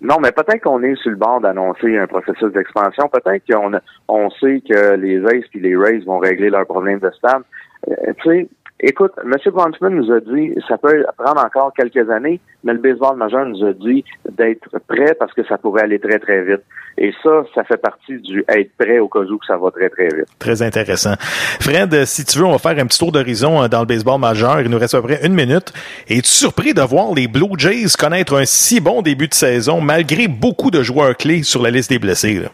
[0.00, 3.08] Non, mais peut-être qu'on est sur le bord d'annoncer un processus d'expansion.
[3.08, 3.72] Peut-être qu'on
[4.08, 7.42] on sait que les Aces et les Rays vont régler leurs problèmes de stade.
[7.88, 8.48] Euh, tu sais,
[8.82, 9.34] écoute, M.
[9.52, 13.64] Bronfman nous a dit ça peut prendre encore quelques années, mais le baseball majeur nous
[13.64, 16.62] a dit d'être prêt parce que ça pourrait aller très, très vite.
[16.98, 20.08] Et ça, ça fait partie du être prêt au cas où ça va très, très
[20.08, 20.26] vite.
[20.38, 21.14] Très intéressant.
[21.18, 24.20] Fred, si tu veux, on va faire un petit tour d'horizon euh, dans le baseball
[24.20, 24.60] majeur.
[24.60, 25.72] Il nous reste à peu près une minute.
[26.08, 30.28] Es-tu surpris de voir les Blue Jays connaître un si bon début de saison malgré
[30.28, 32.40] beaucoup de joueurs clés sur la liste des blessés?
[32.40, 32.48] Là?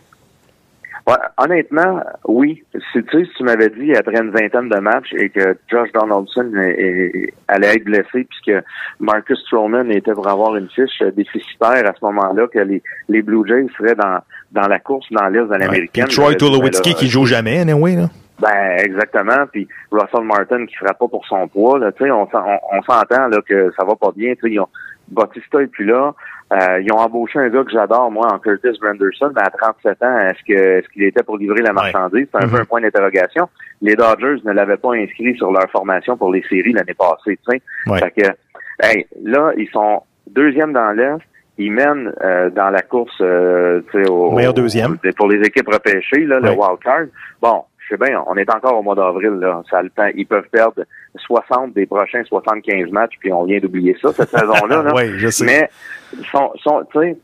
[1.38, 2.62] Honnêtement, oui.
[2.92, 6.50] Si tu, si tu m'avais dit après une vingtaine de matchs et que Josh Donaldson
[7.48, 8.64] allait être blessé puisque
[9.00, 13.46] Marcus Stroman était pour avoir une fiche déficitaire à ce moment-là, que les, les Blue
[13.46, 14.18] Jays seraient dans,
[14.52, 16.08] dans la course dans l'Est de l'américaine.
[16.08, 18.08] Troy Tulowitzki qui joue jamais, anyway, là.
[18.40, 22.22] Ben exactement, puis Russell Martin qui fera pas pour son poids, là, tu sais, on,
[22.22, 24.58] on, s'entend là que ça va pas bien, tu sais,
[25.10, 26.14] Bautista est plus là.
[26.52, 30.02] Euh, ils ont embauché un gars que j'adore, moi, en Curtis Granderson, mais à 37
[30.02, 32.26] ans, est-ce que est-ce qu'il était pour livrer la marchandise?
[32.32, 32.60] C'est un peu mm-hmm.
[32.60, 33.48] un point d'interrogation.
[33.82, 37.58] Les Dodgers ne l'avaient pas inscrit sur leur formation pour les séries l'année passée, tu
[37.58, 37.62] sais.
[37.98, 38.28] Fait que,
[38.82, 41.22] hey, là, ils sont deuxième dans l'Est.
[41.58, 44.96] Ils mènent euh, dans la course euh, au, meilleur deuxième.
[45.16, 47.06] pour les équipes repêchées, là, le wild card.
[47.42, 49.62] Bon, je sais bien, on est encore au mois d'avril, là.
[49.68, 50.08] Ça le temps.
[50.14, 50.84] Ils peuvent perdre
[51.18, 54.82] 60 des prochains 75 matchs, puis on vient d'oublier ça, cette saison-là.
[54.82, 54.92] Là.
[54.96, 55.44] oui, je sais.
[55.44, 55.70] Mais,
[56.30, 57.16] sont, sont, tu sais,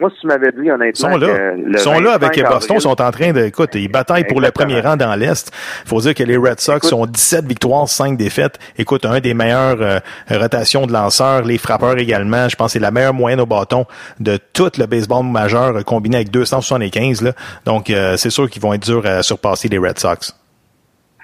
[0.00, 1.10] moi, si tu m'avais dit honnêtement.
[1.10, 1.52] Sont là.
[1.56, 3.44] Ils sont là avec Boston, ils sont en train de.
[3.44, 5.52] Écoute, ils bataillent pour le premier rang dans l'Est.
[5.84, 8.58] Il faut dire que les Red Sox sont 17 victoires, 5 défaites.
[8.78, 9.98] Écoute, un des meilleurs euh,
[10.30, 12.48] rotations de lanceurs, les frappeurs également.
[12.48, 13.84] Je pense que c'est la meilleure moyenne au bâton
[14.20, 17.20] de tout le baseball majeur euh, combiné avec 275.
[17.20, 17.32] Là.
[17.66, 20.34] Donc, euh, c'est sûr qu'ils vont être durs à surpasser les Red Sox.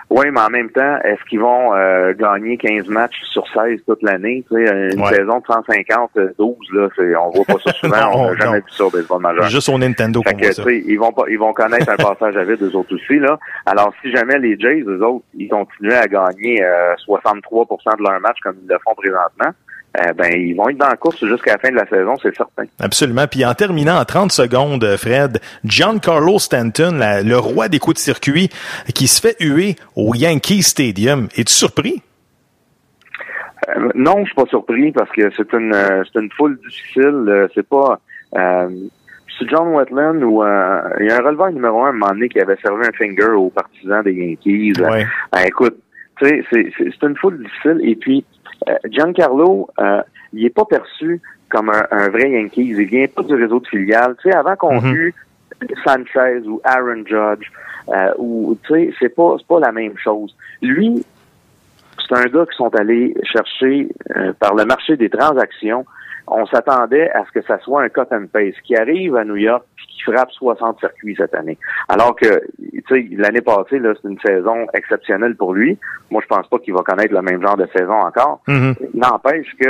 [0.08, 4.02] Oui, mais en même temps, est-ce qu'ils vont euh, gagner 15 matchs sur 16 toute
[4.02, 4.44] l'année?
[4.48, 6.88] Tu sais, une saison de 150, 12, là,
[7.20, 9.48] on voit pas ça souvent, on n'a jamais vu ça au baseball majeur.
[9.48, 10.62] Juste au Nintendo qu'on voit ça.
[10.70, 13.18] Ils vont, pas, ils vont connaître un passage à vide, eux autres aussi.
[13.18, 13.36] là.
[13.66, 16.62] Alors, si jamais les Jays, eux autres, ils continuaient à gagner
[17.08, 19.50] 63% euh, de leurs matchs comme ils le font présentement,
[19.98, 22.34] euh, ben, ils vont être dans la course jusqu'à la fin de la saison, c'est
[22.34, 22.64] certain.
[22.80, 23.26] Absolument.
[23.30, 28.50] Puis en terminant en 30 secondes, Fred, Giancarlo Stanton, le roi des coups de circuit,
[28.94, 31.28] qui se fait huer au Yankee Stadium.
[31.36, 32.02] Es-tu surpris?
[33.68, 37.48] Euh, non, je suis pas surpris parce que c'est une euh, c'est une foule difficile.
[37.54, 38.00] C'est pas
[38.32, 40.42] c'est John Wetland ou
[41.00, 42.92] il y a un releveur numéro un à un moment donné qui avait servi un
[42.92, 44.72] finger aux partisans des Yankees.
[44.80, 45.06] Ouais.
[45.46, 45.76] écoute,
[46.18, 47.80] tu sais, c'est, c'est, c'est une foule difficile.
[47.82, 48.24] Et puis
[48.90, 49.68] Giancarlo,
[50.32, 52.74] il est pas perçu comme un, un, vrai Yankees.
[52.76, 54.16] Il vient pas du réseau de filiales.
[54.22, 55.12] Tu sais, avant qu'on mm
[55.84, 57.50] Sanchez ou Aaron Judge,
[58.18, 60.36] ou tu sais, c'est pas c'est pas la même chose.
[60.60, 61.04] Lui,
[62.06, 65.84] c'est un gars qui sont allés chercher euh, par le marché des transactions.
[66.28, 69.36] On s'attendait à ce que ça soit un cut and paste qui arrive à New
[69.36, 71.56] York puis qui frappe 60 circuits cette année.
[71.88, 75.78] Alors que, tu sais, l'année passée, là, c'est une saison exceptionnelle pour lui.
[76.10, 78.40] Moi, je pense pas qu'il va connaître le même genre de saison encore.
[78.48, 78.76] Mm-hmm.
[78.94, 79.68] N'empêche que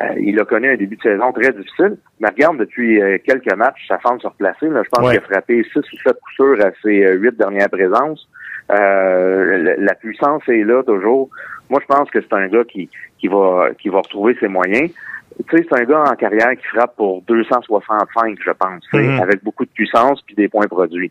[0.00, 1.96] euh, il a connu un début de saison très difficile.
[2.20, 4.68] Mais regarde, depuis euh, quelques matchs, sa forme se replacer.
[4.68, 8.26] Là, je pense qu'il a frappé 6 ou 7 coups à ses huit dernières présences.
[8.70, 11.28] la puissance est là toujours.
[11.68, 12.88] Moi, je pense que c'est un gars qui,
[13.18, 14.90] qui va qui va retrouver ses moyens.
[15.48, 19.20] Tu sais, c'est un gars en carrière qui frappe pour 265, je pense, Mhm.
[19.20, 21.10] avec beaucoup de puissance puis des points produits.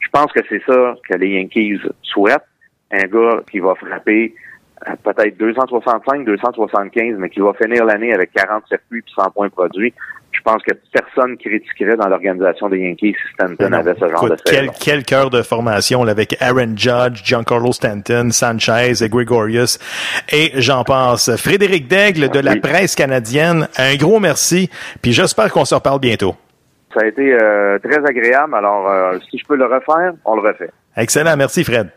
[0.00, 2.44] Je pense que c'est ça que les Yankees souhaitent.
[2.90, 4.34] Un gars qui va frapper
[4.88, 9.50] euh, peut-être 265, 275, mais qui va finir l'année avec 40 circuits puis 100 points
[9.50, 9.92] produits.
[10.32, 14.30] Je pense que personne critiquerait dans l'organisation des Yankees si Stanton avait ce genre Écoute,
[14.44, 14.72] de saison.
[14.72, 19.78] quel, quel cœur de formation là, avec Aaron Judge, Giancarlo Stanton, Sanchez et Gregorius
[20.32, 21.36] et j'en passe.
[21.36, 24.70] Frédéric Daigle de la presse canadienne, un gros merci,
[25.02, 26.34] puis j'espère qu'on se reparle bientôt.
[26.94, 30.48] Ça a été euh, très agréable, alors euh, si je peux le refaire, on le
[30.48, 30.70] refait.
[30.96, 31.88] Excellent, merci Fred.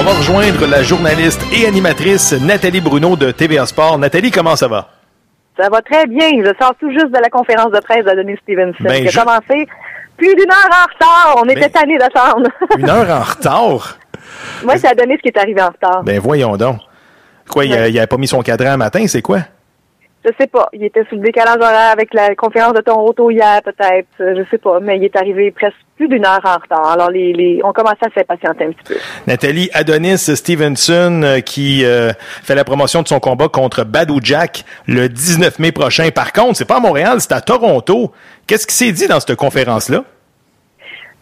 [0.00, 3.98] On va rejoindre la journaliste et animatrice Nathalie Bruno de TVA Sport.
[3.98, 4.88] Nathalie, comment ça va?
[5.58, 6.28] Ça va très bien.
[6.42, 9.18] Je sors tout juste de la conférence de presse d'Adonis Stevenson Ben, qui a je-
[9.20, 9.68] commencé
[10.16, 11.34] plus d'une heure en retard.
[11.42, 12.48] On était Ben- tannés d'attendre.
[12.78, 13.98] Une heure en retard?
[14.64, 16.02] Moi, c'est Adonis qui est arrivé en retard.
[16.02, 16.78] Ben voyons donc.
[17.48, 19.40] Quoi, il, a- il avait pas mis son cadran un matin, c'est quoi?
[20.22, 20.68] Je sais pas.
[20.74, 24.08] Il était sous le décalage horaire avec la conférence de Toronto hier, peut-être.
[24.20, 24.78] Euh, Je sais pas.
[24.80, 26.90] Mais il est arrivé presque plus d'une heure en retard.
[26.92, 28.96] Alors, les, les, on commençait à s'impatienter un petit peu.
[29.26, 32.12] Nathalie Adonis Stevenson euh, qui euh,
[32.42, 36.10] fait la promotion de son combat contre Badou Jack le 19 mai prochain.
[36.10, 38.12] Par contre, c'est pas à Montréal, c'est à Toronto.
[38.46, 40.04] Qu'est-ce qui s'est dit dans cette conférence-là?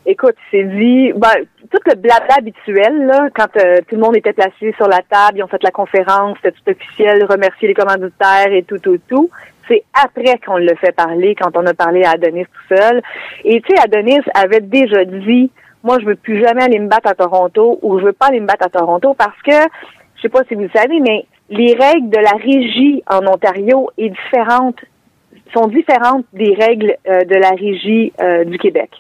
[0.06, 4.32] Écoute, c'est dit, ben, tout le blabla habituel, là, quand euh, tout le monde était
[4.32, 8.52] placé sur la table, ils ont fait la conférence, c'était tout officiel, remercier les commanditaires
[8.52, 9.30] et tout, tout, tout.
[9.68, 13.02] C'est après qu'on le fait parler, quand on a parlé à Adonis tout seul.
[13.44, 15.50] Et tu sais, Adonis avait déjà dit,
[15.84, 18.40] moi, je veux plus jamais aller me battre à Toronto ou je veux pas aller
[18.40, 19.70] me battre à Toronto parce que,
[20.16, 23.90] je sais pas si vous le savez, mais les règles de la régie en Ontario
[23.98, 24.80] est différentes,
[25.54, 28.90] sont différentes des règles euh, de la régie euh, du Québec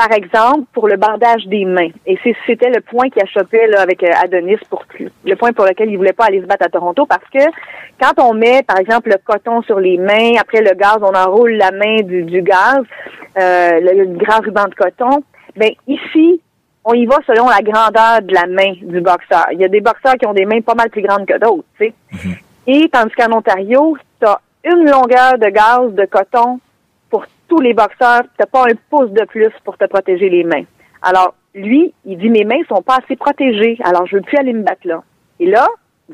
[0.00, 1.90] par exemple, pour le bandage des mains.
[2.06, 5.66] Et c'était le point qui a chopé là, avec euh, Adonis, pour le point pour
[5.66, 7.44] lequel il voulait pas aller se battre à Toronto, parce que
[8.00, 11.52] quand on met, par exemple, le coton sur les mains, après le gaz, on enroule
[11.52, 12.80] la main du, du gaz,
[13.38, 15.22] euh, le, le grand ruban de coton,
[15.54, 16.40] ben ici,
[16.86, 19.48] on y va selon la grandeur de la main du boxeur.
[19.52, 21.68] Il y a des boxeurs qui ont des mains pas mal plus grandes que d'autres,
[21.78, 22.38] tu sais.
[22.66, 26.58] Et tandis qu'en Ontario, tu as une longueur de gaz de coton
[27.50, 28.22] tous les boxeurs.
[28.38, 30.64] Tu pas un pouce de plus pour te protéger les mains.
[31.02, 34.52] Alors, lui, il dit mes mains sont pas assez protégées, alors je veux plus aller
[34.52, 35.02] me battre là.
[35.40, 35.66] Et là,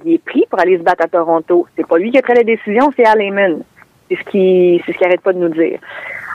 [0.05, 1.67] il est pris pour aller se battre à Toronto.
[1.77, 3.21] C'est pas lui qui a pris la décision, c'est Al.
[4.09, 5.79] C'est ce c'est ce qu'il arrête pas de nous dire.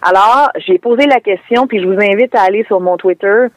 [0.04, 3.47] Alors, j'ai posé la question, puis je vous invite à aller sur mon Twitter.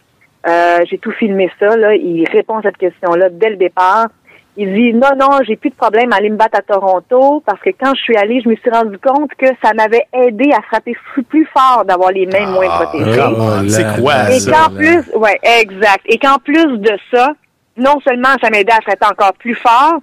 [0.46, 1.94] Euh, j'ai tout filmé ça, là.
[1.94, 4.08] Il répond à cette question-là dès le départ.
[4.56, 7.60] Il dit non, non, j'ai plus de problème à aller me battre à Toronto parce
[7.60, 10.62] que quand je suis allé, je me suis rendu compte que ça m'avait aidé à
[10.62, 13.20] frapper plus- plus fort d'avoir les mains moins protégées.
[13.68, 14.52] c'est quoi Et ça?
[14.68, 16.02] qu'en plus, ouais, exact.
[16.06, 17.32] Et qu'en plus de ça,
[17.76, 19.94] non seulement ça m'aidait à frapper encore plus fort,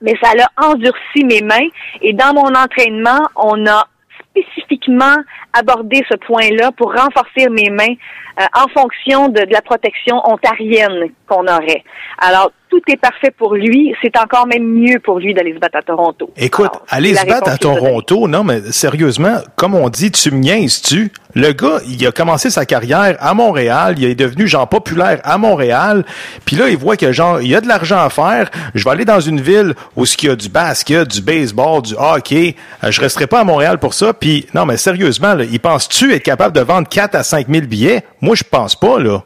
[0.00, 1.68] mais ça a endurci mes mains.
[2.02, 3.86] Et dans mon entraînement, on a
[4.30, 5.16] spécifiquement
[5.52, 7.94] abordé ce point-là pour renforcer mes mains
[8.40, 11.82] euh, en fonction de, de la protection ontarienne qu'on aurait.
[12.18, 13.94] Alors, tout est parfait pour lui.
[14.02, 16.30] C'est encore même mieux pour lui d'aller se battre à Toronto.
[16.36, 21.12] Écoute, aller se battre à Toronto, non, mais sérieusement, comme on dit, tu me niaises-tu?
[21.36, 25.36] Le gars, il a commencé sa carrière à Montréal, il est devenu genre populaire à
[25.36, 26.04] Montréal,
[26.44, 28.90] puis là, il voit que genre, il y a de l'argent à faire, je vais
[28.90, 32.54] aller dans une ville où il y a du basket, du baseball, du hockey,
[32.84, 36.14] euh, je resterai pas à Montréal pour ça, puis non, mais sérieusement, là, il pense-tu
[36.14, 38.04] être capable de vendre 4 à 5 000 billets?
[38.20, 39.22] Moi, je pense pas, là.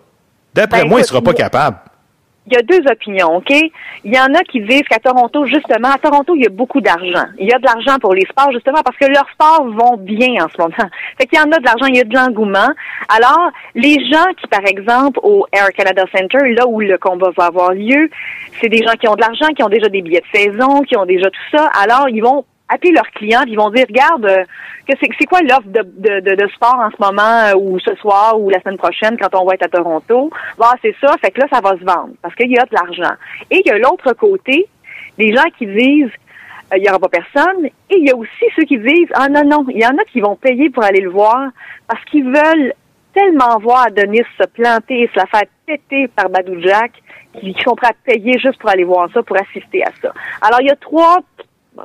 [0.55, 1.77] D'après Ben, moi, il sera pas capable.
[2.51, 3.51] Il y a deux opinions, OK?
[4.05, 6.81] Il y en a qui disent qu'à Toronto, justement, à Toronto, il y a beaucoup
[6.81, 7.27] d'argent.
[7.39, 10.45] Il y a de l'argent pour les sports, justement, parce que leurs sports vont bien
[10.45, 10.75] en ce moment.
[11.19, 12.69] Fait qu'il y en a de l'argent, il y a de l'engouement.
[13.09, 17.47] Alors, les gens qui, par exemple, au Air Canada Center, là où le combat va
[17.47, 18.11] avoir lieu,
[18.61, 20.97] c'est des gens qui ont de l'argent, qui ont déjà des billets de saison, qui
[20.97, 21.71] ont déjà tout ça.
[21.81, 24.45] Alors, ils vont appeler leurs clients, puis ils vont dire, regarde, euh,
[24.87, 27.79] que c'est, c'est quoi l'offre de, de, de, de sport en ce moment, euh, ou
[27.79, 30.31] ce soir, ou la semaine prochaine, quand on va être à Toronto?
[30.59, 32.75] Bah, c'est ça, fait que là, ça va se vendre, parce qu'il y a de
[32.75, 33.15] l'argent.
[33.51, 34.67] Et il y a l'autre côté,
[35.17, 36.13] des gens qui disent,
[36.73, 37.67] euh, il n'y aura pas personne.
[37.67, 40.05] Et il y a aussi ceux qui disent, ah non, non, il y en a
[40.05, 41.49] qui vont payer pour aller le voir,
[41.87, 42.75] parce qu'ils veulent
[43.15, 46.93] tellement voir Adonis se planter et se la faire péter par Badou Jack,
[47.41, 50.13] qu'ils sont prêts à payer juste pour aller voir ça, pour assister à ça.
[50.43, 51.19] Alors, il y a trois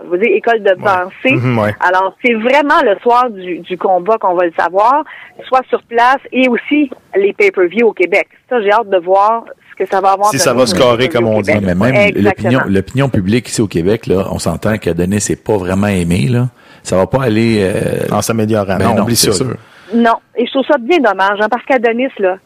[0.03, 1.35] je veux dire, école de pensée.
[1.35, 1.75] Mhm, ouais.
[1.79, 5.03] Alors, c'est vraiment le soir du, du combat qu'on va le savoir,
[5.47, 8.27] soit sur place et aussi les pay-per-view au Québec.
[8.49, 10.29] Ça, j'ai hâte de voir ce que ça va avoir.
[10.29, 11.51] Si ça va scorer, comme on dit.
[11.61, 15.87] Mais même l'opinion, l'opinion publique ici au Québec, là, on s'entend qu'Adonis n'est pas vraiment
[15.87, 16.47] aimé, là.
[16.83, 17.59] Ça va pas aller...
[17.61, 18.13] Euh...
[18.13, 18.77] En s'améliorant.
[18.77, 19.55] Ben non, non, c'est sûr.
[19.93, 22.37] Non, et je trouve ça bien dommage, hein, parce qu'Adonis, là,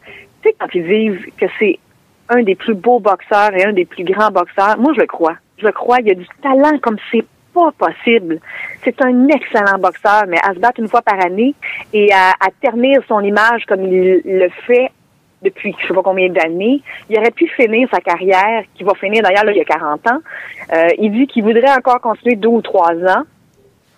[0.42, 1.78] tu sais, quand ils disent que c'est
[2.28, 5.34] un des plus beaux boxeurs et un des plus grands boxeurs, moi, je le crois.
[5.58, 7.24] Je le crois, il y a du talent comme c'est
[7.58, 8.40] pas possible.
[8.84, 11.54] C'est un excellent boxeur, mais à se battre une fois par année
[11.92, 14.90] et à, ternir son image comme il le fait
[15.42, 19.22] depuis je sais pas combien d'années, il aurait pu finir sa carrière, qui va finir
[19.22, 20.18] d'ailleurs il y a 40 ans.
[20.72, 23.22] Euh, il dit qu'il voudrait encore continuer deux ou trois ans.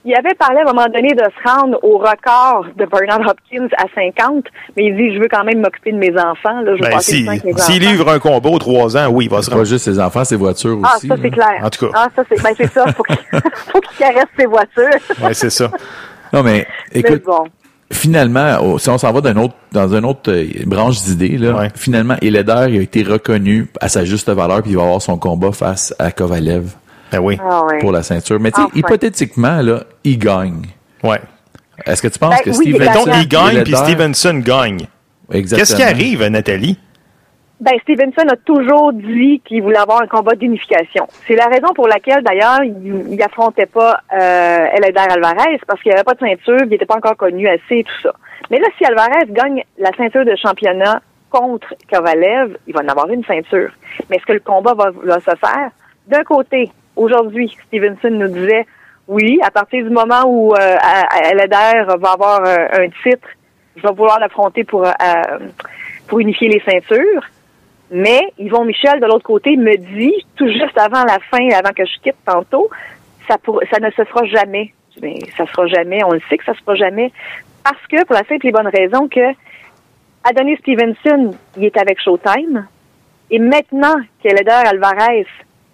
[0.05, 3.68] Il avait parlé à un moment donné de se rendre au record de Bernard Hopkins
[3.76, 4.44] à 50,
[4.76, 6.62] mais il dit je veux quand même m'occuper de mes enfants.
[6.62, 7.26] Là, je veux Ben, passer
[7.57, 9.66] si, s'il livre un combat aux trois ans, oui, il va se Pas rendre.
[9.68, 11.07] juste ses enfants, ses voitures Ah, aussi.
[11.07, 11.61] ça c'est clair.
[11.62, 11.92] En tout cas.
[11.94, 13.16] Ah, ça c'est ben c'est ça, faut qu'il
[13.72, 15.01] faut qu'il caresse ses voitures.
[15.22, 15.70] Ouais, c'est ça.
[16.32, 17.44] Non, mais Mais écoute, bon.
[17.92, 21.68] finalement, oh, si on s'en va d'un autre, dans une autre euh, branche d'idées, là,
[21.74, 25.18] finalement, Eléder il a été reconnu à sa juste valeur, puis il va avoir son
[25.18, 26.70] combat face à Kovalev
[27.13, 27.39] Ben oui.
[27.43, 27.79] Ah ouais.
[27.79, 28.39] pour la ceinture.
[28.41, 28.79] Mais tu sais, Enfin.
[28.79, 30.63] hypothétiquement, là, il gagne.
[31.03, 31.21] Ouais.
[31.87, 33.63] Est-ce que tu penses Ben que oui, Steven il Mettons gagne.
[33.65, 34.87] puis Stevenson gagne.
[35.33, 35.59] Exactement.
[35.59, 36.79] Qu'est-ce qui arrive, Nathalie?
[37.61, 41.07] Ben, Stevenson a toujours dit qu'il voulait avoir un combat d'unification.
[41.27, 45.91] C'est la raison pour laquelle, d'ailleurs, il, il affrontait pas euh, Eléder Alvarez, parce qu'il
[45.91, 48.13] n'y avait pas de ceinture, il n'était pas encore connu assez et tout ça.
[48.51, 53.09] Mais là, si Alvarez gagne la ceinture de championnat contre Kovalev, il va en avoir
[53.11, 53.71] une ceinture.
[54.09, 55.71] Mais est-ce que le combat va, va se faire?
[56.09, 58.66] D'un côté, aujourd'hui, Stevenson nous disait,
[59.09, 63.26] oui, à partir du moment où euh, va avoir euh, un titre,
[63.76, 64.93] je vais vouloir l'affronter pour, euh,
[66.07, 67.24] pour unifier les ceintures.
[67.91, 71.84] Mais Yvon Michel, de l'autre côté, me dit, tout juste avant la fin, avant que
[71.84, 72.70] je quitte tantôt,
[73.26, 73.36] ça,
[73.70, 74.72] ça ne se fera jamais.
[75.03, 77.11] Mais ça se fera jamais, on le sait que ça se fera jamais.
[77.64, 79.34] Parce que, pour la simple et bonne raison que
[80.22, 82.66] Adonis Stevenson, il est avec Showtime.
[83.30, 85.26] Et maintenant qu'Eleder Alvarez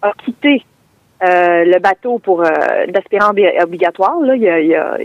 [0.03, 0.65] a quitté
[1.23, 2.51] euh, le bateau pour euh,
[2.89, 4.97] d'aspirant obli- obligatoire, là, il a, il a,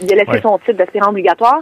[0.00, 0.40] il a laissé Ouais.
[0.40, 1.60] son titre d'aspirant obligatoire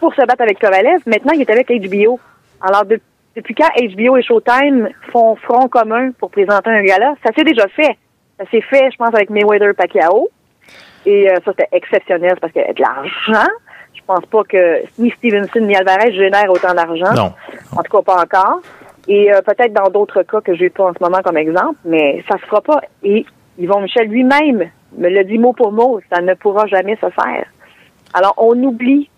[0.00, 1.00] pour se battre avec Kovalev.
[1.06, 2.20] Maintenant, il est avec HBO.
[2.60, 3.00] Alors, de-
[3.36, 7.14] depuis quand HBO et Showtime font front commun pour présenter un gala?
[7.24, 7.96] Ça s'est déjà fait.
[8.38, 10.28] Ça s'est fait, je pense, avec Mayweather Pacquiao.
[11.06, 13.48] Et euh, ça, c'était exceptionnel parce qu'il y avait de l'argent.
[13.94, 17.12] Je pense pas que ni Stevenson ni Alvarez génèrent autant d'argent.
[17.14, 17.32] Non.
[17.76, 18.60] En tout cas, pas encore.
[19.08, 22.22] Et euh, peut-être dans d'autres cas que j'ai pas en ce moment comme exemple, mais
[22.28, 22.80] ça se fera pas.
[23.02, 23.24] Et
[23.58, 27.46] Yvon Michel lui-même me l'a dit mot pour mot, ça ne pourra jamais se faire.
[28.14, 29.08] Alors, on oublie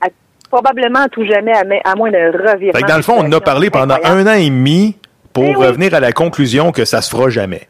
[0.00, 0.08] à-
[0.50, 1.52] probablement à tout jamais,
[1.84, 2.72] à, moins d'un revirement.
[2.78, 4.28] Fait que dans le fond, on en a parlé pendant incroyable.
[4.28, 4.96] un an et demi
[5.32, 5.66] pour Eh oui.
[5.66, 7.68] revenir à la conclusion que ça se fera jamais.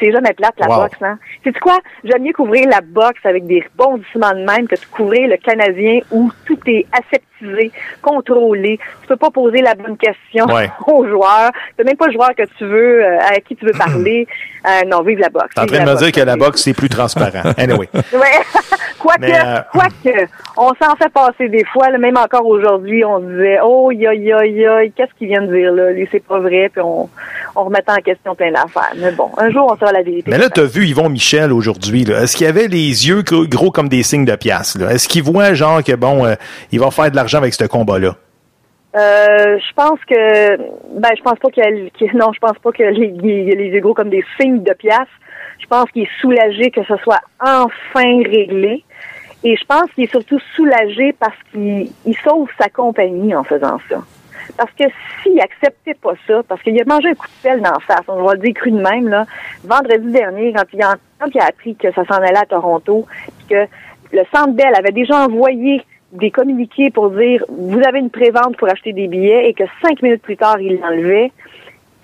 [0.00, 0.82] C'est jamais plate, la Wow.
[0.82, 1.18] boxe, hein?
[1.44, 1.78] Sais-tu quoi?
[2.04, 6.00] J'aime mieux couvrir la boxe avec des rebondissements de même que de couvrir le Canadien
[6.10, 7.70] où tout est aseptisé,
[8.02, 8.78] contrôlé.
[9.02, 10.68] Tu peux pas poser la bonne question Ouais.
[10.86, 11.52] aux joueurs.
[11.78, 14.26] Tu même pas le joueur que tu veux, euh, à qui tu veux parler.
[14.66, 15.54] Euh, non, vive la boxe.
[15.54, 17.42] T'es en train de me dire que la boxe, c'est plus transparent.
[17.56, 17.88] Anyway.
[18.98, 20.26] Quoique, euh, quoique,
[20.56, 24.42] on s'en fait passer des fois, là, même encore aujourd'hui, on disait, oh, yo, yo,
[24.42, 25.92] yo, qu'est-ce qu'il vient de dire là?
[25.92, 27.08] Lui, c'est pas vrai, puis on,
[27.54, 28.92] on remettait en question plein d'affaires.
[28.96, 30.30] Mais bon, un jour, on saura la vérité.
[30.30, 32.02] Mais là, tu as vu Yvon Michel aujourd'hui.
[32.10, 34.76] Est-ce qu'il avait les yeux gros, gros comme des signes de pièce?
[34.76, 36.34] Est-ce qu'il voit genre que bon, euh,
[36.72, 38.16] il va faire de l'argent avec ce combat-là?
[38.96, 40.56] Euh, je pense que
[40.98, 43.08] ben je pense pas qu'il qu'il- non, je pense pas que les,
[43.54, 44.96] les yeux gros comme des signes de pièce.
[45.60, 48.84] Je pense qu'il est soulagé que ce soit enfin réglé.
[49.44, 53.78] Et je pense qu'il est surtout soulagé parce qu'il il sauve sa compagnie en faisant
[53.88, 53.98] ça.
[54.56, 54.84] Parce que
[55.22, 58.04] s'il acceptait pas ça, parce qu'il a mangé un coup de pelle dans la face,
[58.08, 59.26] on va le dire cru de même, là,
[59.64, 63.06] vendredi dernier, quand il a, quand il a appris que ça s'en allait à Toronto,
[63.48, 63.66] que
[64.12, 65.82] le Centre Bell avait déjà envoyé
[66.12, 70.02] des communiqués pour dire vous avez une prévente pour acheter des billets et que cinq
[70.02, 71.32] minutes plus tard, il l'enlevait.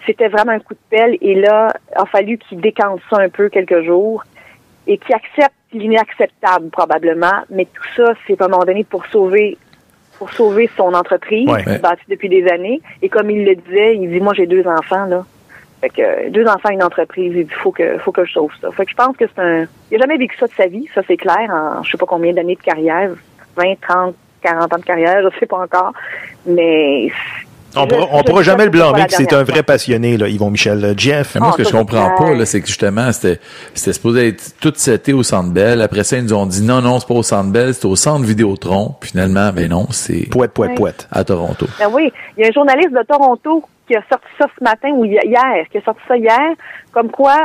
[0.07, 1.17] c'était vraiment un coup de pelle.
[1.21, 4.23] Et là, il a fallu qu'il décante ça un peu quelques jours
[4.87, 7.43] et qu'il accepte l'inacceptable probablement.
[7.51, 9.57] Mais tout ça, c'est à un moment donné pour sauver
[10.19, 11.79] pour sauver son entreprise Ouais.
[11.79, 12.81] bâtie depuis des années.
[13.03, 15.25] Et comme il le disait, il dit moi j'ai deux enfants là.
[15.81, 18.53] Fait que euh, deux enfants, une entreprise, il dit faut que faut que je sauve
[18.61, 18.71] ça.
[18.73, 19.67] Fait que je pense que c'est un.
[19.91, 22.07] Il a jamais vécu ça de sa vie, ça c'est clair, en je sais pas
[22.07, 23.11] combien d'années de carrière,
[23.57, 25.93] 20, 30, 40 ans de carrière, je sais pas encore.
[26.47, 27.11] Mais
[27.77, 30.85] On je- pourra, jamais le blâmer que c'est un vrai passionné, là, Yvon Michel.
[30.85, 31.35] Euh, Jeff.
[31.35, 33.41] Mais moi, ce que Ah, je ça, comprends pas, c'est que justement, c'était,
[33.75, 35.83] c'était supposé être tout seté au Centre Bell.
[35.83, 37.97] Après ça, ils nous ont dit non, non, c'est pas au Centre Bell, c'est au
[37.97, 38.95] Centre Vidéotron.
[39.01, 41.09] Puis finalement, ben non, c'est Poète, poète, poète.
[41.11, 41.67] à Toronto.
[41.79, 44.89] Ben oui, il y a un journaliste de Toronto qui a sorti ça ce matin
[44.93, 46.41] ou hi- hier, qui a sorti ça hier,
[46.93, 47.37] comme quoi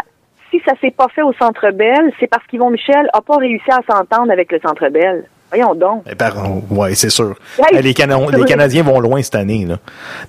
[0.51, 3.69] si ça s'est pas fait au Centre Bell, c'est parce qu'Yvon Michel a pas réussi
[3.69, 5.25] à s'entendre avec le Centre Bell.
[5.51, 6.03] Voyons donc.
[6.09, 7.35] Eh, pardon, ouais, c'est sûr.
[7.57, 8.45] Hey, les, Cana- c'est les.
[8.45, 9.65] Canadiens vont loin cette année.
[9.65, 9.77] Là.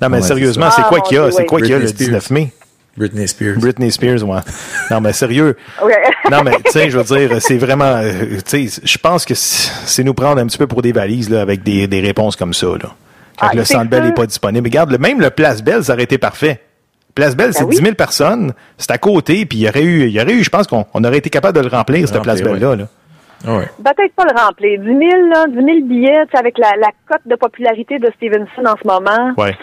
[0.01, 1.31] Non, mais Ouais, sérieusement, c'est c'est quoi Ah, qu'il y a?
[1.31, 1.47] C'est oui.
[1.47, 2.53] quoi qu'il y a le Britney 19 mai?
[2.97, 3.57] Britney Spears.
[3.59, 4.41] Britney Spears, ouais.
[4.91, 5.57] Non, mais sérieux.
[6.31, 8.13] Non, mais tu sais, je veux dire, c'est vraiment, euh,
[8.47, 11.31] tu sais, je pense que c'est c'est nous prendre un petit peu pour des valises
[11.31, 12.67] là, avec des, des réponses comme ça.
[12.67, 12.91] Là.
[13.39, 14.67] Quand Ah, le c'est Centre Bell n'est pas disponible.
[14.67, 16.61] Regarde, le, même le Place Bell, ça aurait été parfait.
[17.15, 17.77] Place Bell, c'est Ben oui.
[17.77, 20.45] 10 000 personnes, c'est à côté, puis il y aurait eu, il y aurait eu,
[20.45, 22.77] je pense qu'on on aurait été capable de le remplir, cette Place Bell-là.
[22.77, 22.89] là.
[23.47, 23.67] Ouais.
[23.83, 24.81] Peut-être pas le remplir.
[24.81, 28.77] 10 000, là, 10 000 billets, avec la, la cote de popularité de Stevenson en
[28.81, 29.33] ce moment.
[29.39, 29.57] Ouais.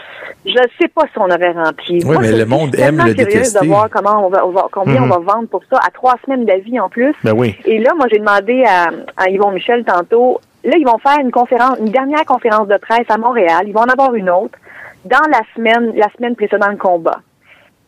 [0.45, 2.03] Je ne sais pas si on aurait rempli.
[2.05, 3.59] Oui, mais le monde aime le curieuse détester.
[3.61, 5.11] de voir comment on va, on va- combien Mhm.
[5.11, 7.13] on va vendre pour ça à trois semaines d'avis en plus.
[7.23, 7.55] Ben oui.
[7.65, 10.39] Et là, moi, j'ai demandé à, à Yvon Michel tantôt.
[10.63, 13.63] Là, ils vont faire une conférence, une dernière conférence de presse à Montréal.
[13.67, 14.57] Ils vont en avoir une autre
[15.05, 17.19] dans la semaine, la semaine précédant le combat.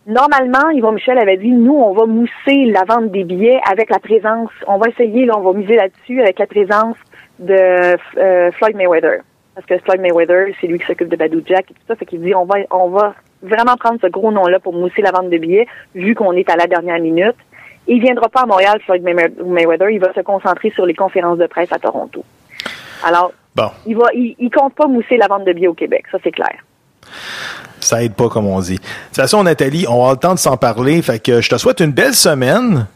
[0.07, 3.99] Normalement, Yvon Michel avait dit, nous, on va mousser la vente des billets avec la
[3.99, 6.95] présence, on va essayer, là, on va miser là-dessus avec la présence
[7.37, 7.53] de
[8.17, 9.21] euh, Floyd Mayweather.
[9.53, 11.95] Parce que Floyd Mayweather, c'est lui qui s'occupe de Badou Jack et tout ça.
[11.95, 15.11] Fait qu'il dit, on va, on va vraiment prendre ce gros nom-là pour mousser la
[15.11, 17.35] vente de billets, vu qu'on est à la dernière minute.
[17.87, 19.89] Il viendra pas à Montréal, Floyd May- Mayweather.
[19.89, 22.23] Il va se concentrer sur les conférences de presse à Toronto.
[23.05, 26.05] Alors, Bon, il va, il, il compte pas mousser la vente de billets au Québec.
[26.11, 26.55] Ça, c'est clair.
[27.89, 28.75] Ça aide pas, comme on dit.
[28.75, 31.01] De toute façon, Nathalie, on avoir le temps de s'en parler.
[31.01, 32.87] Fait que je te souhaite une belle semaine.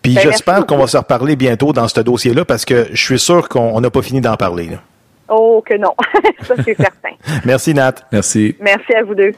[0.00, 3.18] Puis Ben, j'espère qu'on va se reparler bientôt dans ce dossier-là parce que je suis
[3.18, 4.66] sûr qu'on n'a pas fini d'en parler.
[4.70, 4.76] là.
[5.28, 5.94] Oh, que non.
[6.46, 7.10] ça, c'est certain.
[7.44, 7.94] Merci, Nat.
[8.10, 8.56] Merci.
[8.60, 9.32] Merci à vous deux.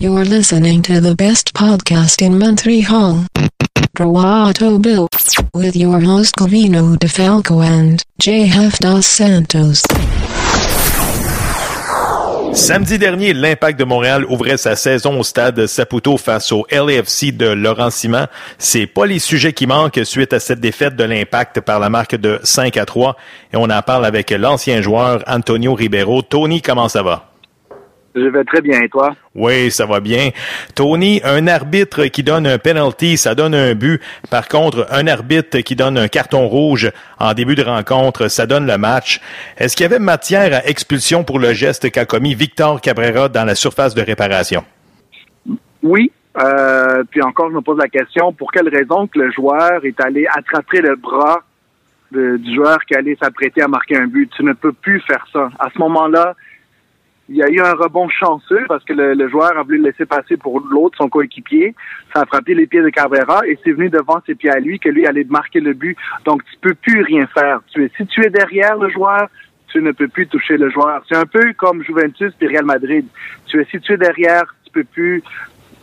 [0.00, 3.24] You're listening to the best podcast in Montreal.
[3.96, 5.08] Droito Bill.
[5.54, 9.82] With your host Covino DeFalco and JF Dos Santos.
[12.54, 17.48] Samedi dernier, l'Impact de Montréal ouvrait sa saison au stade Saputo face au LAFC de
[17.48, 18.26] Laurent Simon.
[18.58, 22.14] C'est pas les sujets qui manquent suite à cette défaite de l'Impact par la marque
[22.14, 23.16] de 5 à 3.
[23.52, 26.22] Et on en parle avec l'ancien joueur Antonio Ribeiro.
[26.22, 27.33] Tony, comment ça va?
[28.16, 29.16] Je vais très bien, et toi?
[29.34, 30.30] Oui, ça va bien.
[30.76, 34.00] Tony, un arbitre qui donne un penalty, ça donne un but.
[34.30, 38.68] Par contre, un arbitre qui donne un carton rouge en début de rencontre, ça donne
[38.68, 39.20] le match.
[39.58, 43.44] Est-ce qu'il y avait matière à expulsion pour le geste qu'a commis Victor Cabrera dans
[43.44, 44.64] la surface de réparation?
[45.82, 46.12] Oui.
[46.36, 50.00] Euh, puis encore, je me pose la question, pour quelle raison que le joueur est
[50.00, 51.42] allé attraper le bras
[52.12, 54.30] de- du joueur qui allait s'apprêter à marquer un but?
[54.36, 55.48] Tu ne peux plus faire ça.
[55.58, 56.34] À ce moment-là,
[57.28, 59.84] il y a eu un rebond chanceux parce que le, le joueur a voulu le
[59.84, 61.74] laisser passer pour l'autre, son coéquipier.
[62.12, 64.78] Ça a frappé les pieds de Cabrera et c'est venu devant ses pieds à lui
[64.78, 65.96] que lui allait marquer le but.
[66.24, 67.60] Donc, tu peux plus rien faire.
[67.72, 69.28] Tu es, si tu es derrière le joueur,
[69.68, 71.02] tu ne peux plus toucher le joueur.
[71.08, 73.06] C'est un peu comme Juventus et Real Madrid.
[73.46, 75.22] Tu es situé derrière, tu peux plus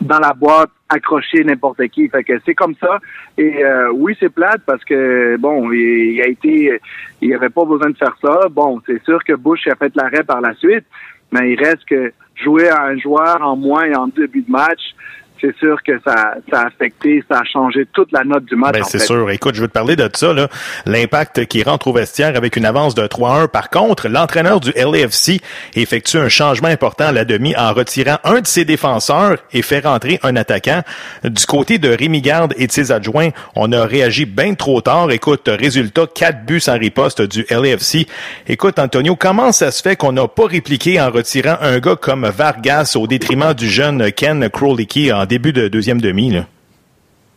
[0.00, 2.08] dans la boîte accrocher n'importe qui.
[2.08, 2.98] Fait que c'est comme ça.
[3.38, 6.80] Et euh, oui, c'est plate parce que bon, il, il a été,
[7.20, 8.48] il avait pas besoin de faire ça.
[8.50, 10.84] Bon, c'est sûr que Bush a fait l'arrêt par la suite,
[11.32, 14.94] mais il reste que jouer à un joueur en moins en début de match,
[15.42, 18.74] c'est sûr que ça, ça a affecté, ça a changé toute la note du match.
[18.74, 19.28] Ben, en c'est sûr.
[19.30, 20.48] Écoute, je veux te parler de ça, là.
[20.86, 23.48] L'impact qui rentre au vestiaire avec une avance de 3-1.
[23.48, 25.40] Par contre, l'entraîneur du LAFC
[25.74, 29.80] effectue un changement important à la demi en retirant un de ses défenseurs et fait
[29.80, 30.82] rentrer un attaquant.
[31.24, 35.10] Du côté de Rémi Garde et de ses adjoints, on a réagi bien trop tard.
[35.10, 38.06] Écoute, résultat, quatre buts en riposte du LAFC.
[38.46, 42.26] Écoute, Antonio, comment ça se fait qu'on n'a pas répliqué en retirant un gars comme
[42.28, 46.44] Vargas au détriment du jeune Ken Krolicki en début de deuxième demi, là?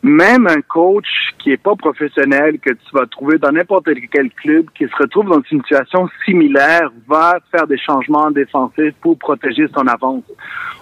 [0.03, 1.07] même un coach
[1.39, 5.27] qui est pas professionnel, que tu vas trouver dans n'importe quel club, qui se retrouve
[5.29, 10.25] dans une situation similaire, va faire des changements défensifs pour protéger son avance.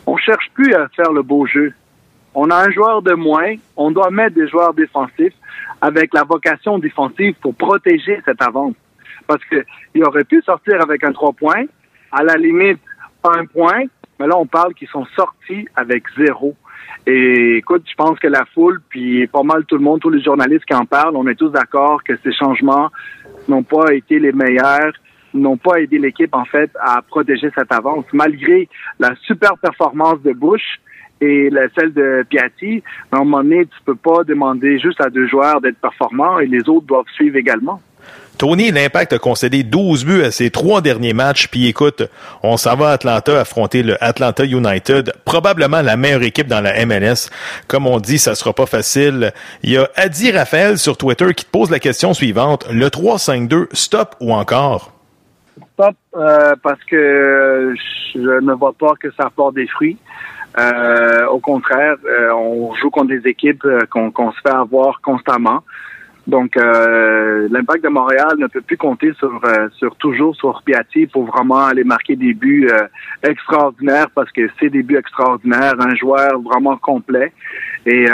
[0.07, 1.71] On cherche plus à faire le beau jeu.
[2.33, 5.37] On a un joueur de moins, on doit mettre des joueurs défensifs
[5.81, 8.75] avec la vocation défensive pour protéger cette avance.
[9.27, 11.65] Parce que il aurait pu sortir avec un trois points,
[12.11, 12.81] à la limite
[13.23, 13.83] un point,
[14.19, 16.55] Mais là, on parle qu'ils sont sortis avec zéro.
[17.05, 20.21] Et écoute, je pense que la foule, puis pas mal tout le monde, tous les
[20.21, 22.89] journalistes qui en parlent, on est tous d'accord que ces changements
[23.47, 24.93] n'ont pas été les meilleurs,
[25.33, 28.05] n'ont pas aidé l'équipe, en fait, à protéger cette avance.
[28.13, 28.69] Malgré
[28.99, 30.79] la super performance de Bush
[31.19, 35.27] et celle de Piatti, à un moment donné, tu peux pas demander juste à deux
[35.27, 37.81] joueurs d'être performants et les autres doivent suivre également.
[38.37, 41.47] Tony, l'Impact a concédé 12 buts à ses trois derniers matchs.
[41.47, 42.03] Puis écoute,
[42.41, 46.85] on s'en va à Atlanta affronter le Atlanta United, probablement la meilleure équipe dans la
[46.85, 47.29] MLS.
[47.67, 49.33] Comme on dit, ça sera pas facile.
[49.61, 52.67] Il y a Adi Raphaël sur Twitter qui te pose la question suivante.
[52.71, 54.91] Le 3-5-2, stop ou encore?
[55.73, 57.75] Stop, euh, parce que
[58.13, 59.97] je ne vois pas que ça apporte des fruits.
[60.57, 65.63] Euh, au contraire, euh, on joue contre des équipes qu'on se fait avoir constamment.
[66.25, 71.05] Donc, euh, l'impact de Montréal ne peut plus compter sur, euh, sur toujours sur Piatti
[71.07, 72.87] pour vraiment aller marquer des buts euh,
[73.27, 77.33] extraordinaires parce que c'est des buts extraordinaires, un joueur vraiment complet.
[77.85, 78.05] Et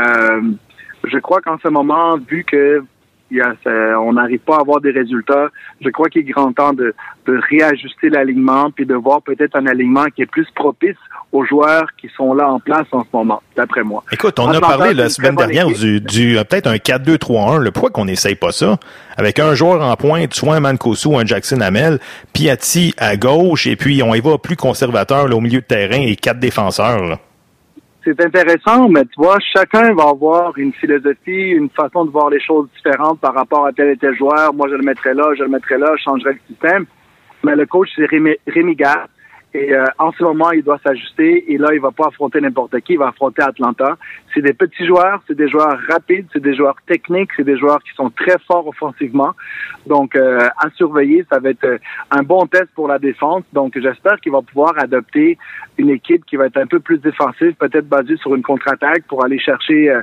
[1.04, 2.84] je crois qu'en ce moment, vu que
[3.32, 5.50] on n'arrive pas à avoir des résultats.
[5.82, 6.94] Je crois qu'il est grand temps de,
[7.26, 10.98] de réajuster l'alignement puis de voir peut-être un alignement qui est plus propice
[11.32, 14.04] aux joueurs qui sont là en place en ce moment, d'après moi.
[14.12, 17.60] Écoute, on a parlé la semaine dernière du, du euh, peut-être un 4-2-3-1.
[17.60, 18.78] Le pourquoi qu'on n'essaye pas ça?
[19.16, 22.00] Avec un joueur en pointe, soit un Mancosu ou un Jackson Hamel,
[22.34, 26.02] Piatti à gauche, et puis on y va plus conservateur là, au milieu de terrain
[26.02, 27.04] et quatre défenseurs.
[27.06, 27.20] Là
[28.04, 32.40] c'est intéressant, mais tu vois, chacun va avoir une philosophie, une façon de voir les
[32.40, 34.54] choses différentes par rapport à tel et tel joueur.
[34.54, 36.86] Moi, je le mettrais là, je le mettrais là, je changerais le système.
[37.44, 38.76] Mais le coach, c'est Rémi, Rémi
[39.54, 41.52] et euh, en ce moment, il doit s'ajuster.
[41.52, 42.94] Et là, il va pas affronter n'importe qui.
[42.94, 43.98] Il va affronter Atlanta.
[44.34, 47.82] C'est des petits joueurs, c'est des joueurs rapides, c'est des joueurs techniques, c'est des joueurs
[47.82, 49.32] qui sont très forts offensivement.
[49.88, 51.78] Donc, euh, à surveiller, ça va être euh,
[52.12, 53.44] un bon test pour la défense.
[53.52, 55.40] Donc, j'espère qu'il va pouvoir adopter
[55.80, 59.24] une équipe qui va être un peu plus défensive, peut-être basée sur une contre-attaque pour
[59.24, 59.94] aller chercher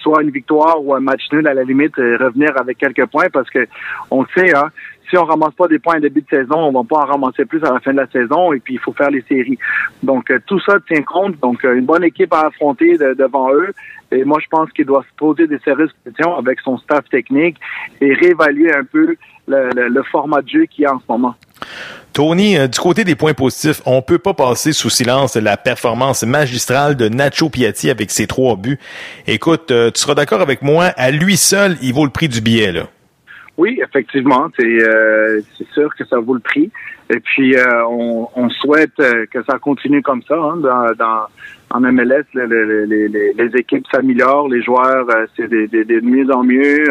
[0.00, 3.28] soit une victoire ou un match nul à la limite, et revenir avec quelques points
[3.32, 3.66] parce que
[4.10, 4.70] on sait, hein,
[5.10, 7.44] si on ramasse pas des points en début de saison, on va pas en ramasser
[7.44, 9.58] plus à la fin de la saison et puis il faut faire les séries.
[10.02, 11.38] Donc euh, tout ça tient compte.
[11.40, 13.74] Donc euh, une bonne équipe à affronter devant eux.
[14.12, 17.56] Et moi, je pense qu'il doit se poser des sérieuses questions avec son staff technique
[18.00, 21.34] et réévaluer un peu le, format de jeu qu'il y a en ce moment.
[22.12, 26.22] Tony, euh, du côté des points positifs, on peut pas passer sous silence la performance
[26.22, 28.78] magistrale de Nacho Piatti avec ses trois buts.
[29.26, 32.72] Écoute, tu seras d'accord avec moi, à lui seul, il vaut le prix du billet,
[32.72, 32.84] là.
[33.60, 35.42] Oui, effectivement, c'est euh,
[35.74, 36.70] sûr que ça vaut le prix.
[37.10, 41.26] Et puis, euh, on, on, souhaite euh, que ça continue comme ça hein, dans, dans,
[41.70, 42.24] en MLS.
[42.34, 46.84] Les, équipes s'améliorent, les joueurs, euh, c'est de, de, mieux en mieux,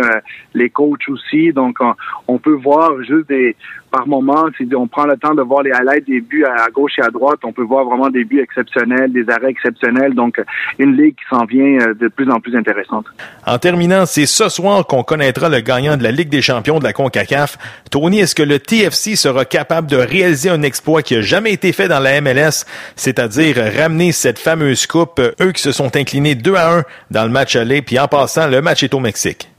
[0.53, 1.51] les coachs aussi.
[1.53, 1.93] Donc, on,
[2.27, 3.55] on peut voir juste des,
[3.89, 6.93] par moment, si on prend le temps de voir les highlights des buts à, gauche
[6.99, 10.13] et à droite, on peut voir vraiment des buts exceptionnels, des arrêts exceptionnels.
[10.13, 10.41] Donc,
[10.77, 13.05] une ligue qui s'en vient euh, de plus en plus intéressante.
[13.45, 16.83] En terminant, c'est ce soir qu'on connaîtra le gagnant de la Ligue des champions de
[16.83, 17.57] la CONCACAF.
[17.89, 21.71] Tony, est-ce que le TFC sera capable de réaliser un exploit qui n'a jamais été
[21.71, 22.65] fait dans la MLS,
[22.95, 27.29] c'est-à-dire ramener cette fameuse coupe, eux qui se sont inclinés 2 à 1 dans le
[27.29, 29.49] match aller, puis en passant, le match est au Mexique?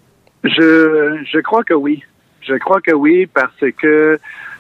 [0.45, 2.03] Je, je crois que oui.
[2.43, 4.19] Je crois que oui, parce que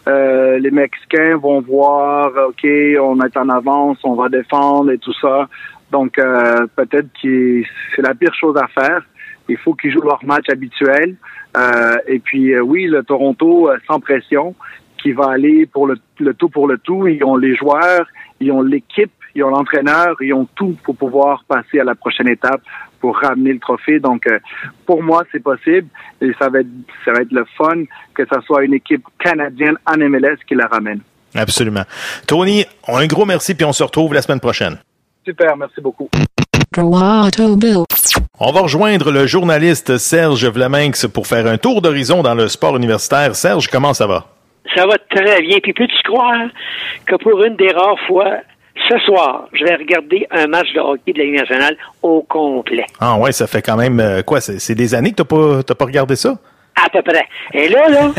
[0.08, 2.66] euh, les Mexicains vont voir, OK,
[3.00, 5.48] on est en avance, on va défendre et tout ça.
[5.90, 7.62] Donc, euh, peut-être que
[7.94, 9.02] c'est la pire chose à faire.
[9.48, 11.16] Il faut qu'ils jouent leur match habituel.
[11.56, 14.54] Euh, et puis, oui, le Toronto, sans pression,
[15.02, 17.08] qui va aller pour le, le tout pour le tout.
[17.08, 18.06] Ils ont les joueurs,
[18.38, 22.28] ils ont l'équipe, ils ont l'entraîneur, ils ont tout pour pouvoir passer à la prochaine
[22.28, 22.60] étape
[23.00, 23.98] pour ramener le trophée.
[23.98, 24.38] Donc, euh,
[24.86, 25.88] pour moi, c'est possible
[26.20, 26.68] et ça va, être,
[27.04, 30.66] ça va être le fun que ce soit une équipe canadienne en MLS qui la
[30.66, 31.00] ramène.
[31.34, 31.84] Absolument.
[32.26, 34.78] Tony, un gros merci puis on se retrouve la semaine prochaine.
[35.24, 36.08] Super, merci beaucoup.
[36.76, 42.76] On va rejoindre le journaliste Serge Vlaminx pour faire un tour d'horizon dans le sport
[42.76, 43.34] universitaire.
[43.34, 44.26] Serge, comment ça va?
[44.74, 45.58] Ça va très bien.
[45.60, 46.48] Puis peux-tu croire
[47.06, 48.36] que pour une des rares fois,
[48.90, 52.86] ce soir, je vais regarder un match de hockey de la Ligue nationale au complet.
[53.00, 54.40] Ah ouais, ça fait quand même euh, quoi?
[54.40, 56.36] C'est des années que tu n'as pas, pas regardé ça?
[56.82, 57.26] À peu près.
[57.52, 58.10] Et là, là,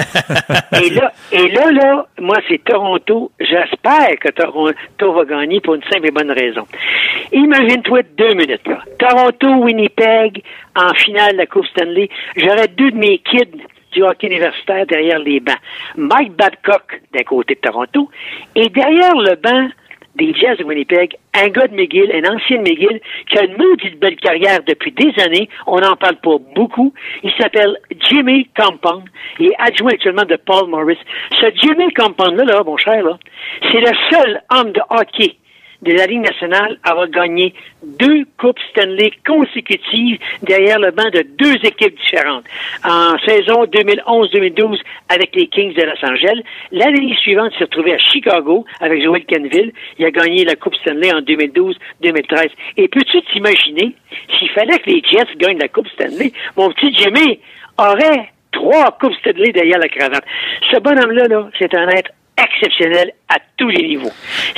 [0.83, 3.31] et là, et là, là, moi, c'est Toronto.
[3.39, 6.67] J'espère que Toronto va gagner pour une simple et bonne raison.
[7.31, 8.79] Imagine-toi deux minutes, là.
[8.99, 10.43] Toronto, Winnipeg,
[10.75, 12.09] en finale de la Coupe Stanley.
[12.35, 15.57] J'aurais deux de mes kids du hockey universitaire derrière les bancs.
[15.97, 18.09] Mike Babcock d'un côté de Toronto
[18.55, 19.69] et derrière le banc
[20.21, 23.57] des Jazz de Winnipeg, un gars de McGill, un ancien de McGill, qui a une
[23.57, 25.49] maudite belle carrière depuis des années.
[25.65, 26.93] On n'en parle pas beaucoup.
[27.23, 27.75] Il s'appelle
[28.07, 29.03] Jimmy Compound.
[29.39, 30.99] Il est adjoint actuellement de Paul Morris.
[31.39, 33.17] Ce Jimmy Compound-là, là, mon cher, là,
[33.71, 35.37] c'est le seul homme de hockey
[35.81, 37.53] de la Ligue nationale avoir gagné
[37.83, 42.45] deux Coupes Stanley consécutives derrière le banc de deux équipes différentes.
[42.83, 44.79] En saison 2011-2012
[45.09, 46.41] avec les Kings de Los Angeles.
[46.71, 49.73] L'année suivante, il s'est retrouvé à Chicago avec Joel Canville.
[49.97, 52.49] Il a gagné la Coupe Stanley en 2012-2013.
[52.77, 53.95] Et peux-tu t'imaginer
[54.37, 57.39] s'il fallait que les Jets gagnent la Coupe Stanley, mon petit Jimmy
[57.77, 60.23] aurait trois Coupes Stanley derrière la cravate.
[60.71, 64.11] Ce bonhomme-là, -là, c'est un être exceptionnel à tous les niveaux.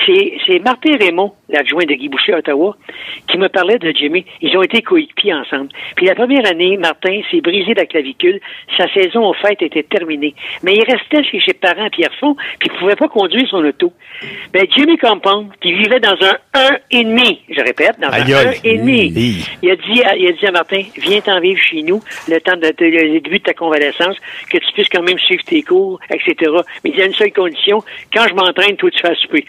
[0.05, 2.77] C'est Martin Raymond, l'adjoint de Guy Boucher à Ottawa,
[3.27, 4.25] qui me parlait de Jimmy.
[4.41, 5.69] Ils ont été coéquipiers ensemble.
[5.95, 8.39] Puis la première année, Martin s'est brisé la clavicule.
[8.77, 10.33] Sa saison, au fait, était terminée.
[10.63, 13.91] Mais il restait chez ses parents à Pierrefonds, puis il pouvait pas conduire son auto.
[14.53, 16.37] Ben, Jimmy Compound, qui vivait dans un
[16.93, 18.63] 1,5, je répète, dans un 1,5,
[19.61, 22.39] il a dit à, il a dit à Martin, viens t'en vivre chez nous, le
[22.39, 24.15] temps de, de, le début de ta convalescence,
[24.49, 26.51] que tu puisses quand même suivre tes cours, etc.
[26.83, 27.83] Mais il y a une seule condition,
[28.13, 29.45] quand je m'entraîne, toi, tu fais souper.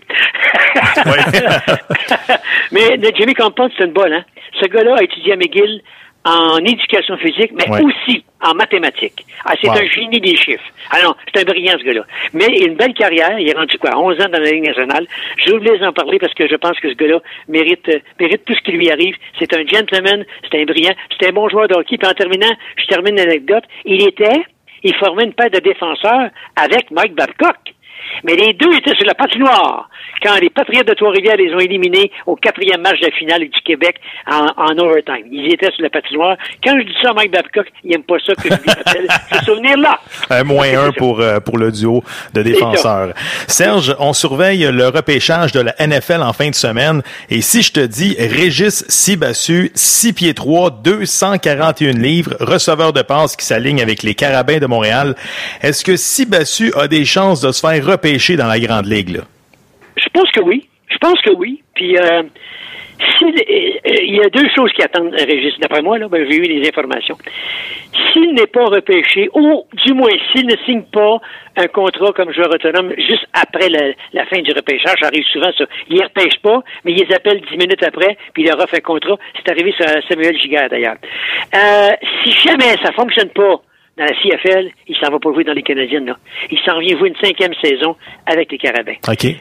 [2.73, 4.25] mais Jimmy Compound, c'est une bonne, hein?
[4.61, 5.83] Ce gars-là a étudié à McGill
[6.27, 7.83] en éducation physique, mais Ouais.
[7.85, 9.27] aussi en mathématiques.
[9.45, 9.77] Ah, c'est Wow.
[9.77, 10.65] un génie des chiffres.
[10.91, 12.03] Ah non, c'est un brillant, ce gars-là.
[12.33, 13.39] Mais il a une belle carrière.
[13.39, 15.07] Il est rendu quoi, 11 ans dans la Ligue nationale.
[15.45, 18.55] Je voulais en parler parce que je pense que ce gars-là mérite, euh, mérite tout
[18.55, 19.17] ce qui lui arrive.
[19.39, 21.99] C'est un gentleman, c'est un brillant, c'est un bon joueur de hockey.
[21.99, 23.65] Puis en terminant, je termine l'anecdote.
[23.85, 24.45] Il était,
[24.83, 27.57] il formait une paire de défenseurs avec Mike Babcock.
[28.25, 29.89] Mais les deux étaient sur la patinoire
[30.23, 33.61] quand les Patriotes de Trois-Rivières les ont éliminés au quatrième match de la finale du
[33.65, 33.97] Québec
[34.31, 35.27] en, en overtime.
[35.31, 36.37] Ils étaient sur la patinoire.
[36.63, 39.07] Quand je dis ça à Mike Babcock, il aime pas ça que je lui rappelle
[39.33, 40.01] ce souvenir-là.
[40.31, 42.03] Un moins un pour, euh, pour le duo
[42.33, 43.13] de défenseurs.
[43.49, 47.03] Serge, on surveille le repêchage de la NFL en fin de semaine.
[47.31, 53.37] Et si je te dis Régis Sibassu, 6 pieds 3, 241 livres, receveur de passe
[53.37, 55.15] qui s'aligne avec les Carabins de Montréal,
[55.63, 59.17] est-ce que Sibassu a des chances de se faire repêcher dans la Grande Ligue?
[59.17, 59.23] Là?
[59.97, 60.67] Je pense que oui.
[60.89, 61.63] Je pense que oui.
[61.75, 62.23] Puis, euh,
[63.19, 65.59] s'il- euh, il y a deux choses qui attendent Régis.
[65.61, 67.17] D'après moi, là, ben, j'ai eu les informations.
[68.13, 71.19] S'il n'est pas repêché, ou du moins s'il ne signe pas
[71.57, 75.65] un contrat comme joueur autonome juste après la, fin du repêchage, ça arrive souvent ça.
[75.89, 78.75] Il ne repêche pas, mais il les appelle dix minutes après, puis il leur offre
[78.75, 79.17] un contrat.
[79.37, 80.97] C'est arrivé sur Samuel Giguère d'ailleurs.
[81.55, 81.91] Euh,
[82.23, 83.61] si jamais ça fonctionne pas
[83.97, 86.07] dans la CFL, il s'en va pas jouer dans les Canadiennes.
[86.07, 86.17] Là.
[86.51, 88.95] Il s'en vient jouer une cinquième saison avec les Carabins.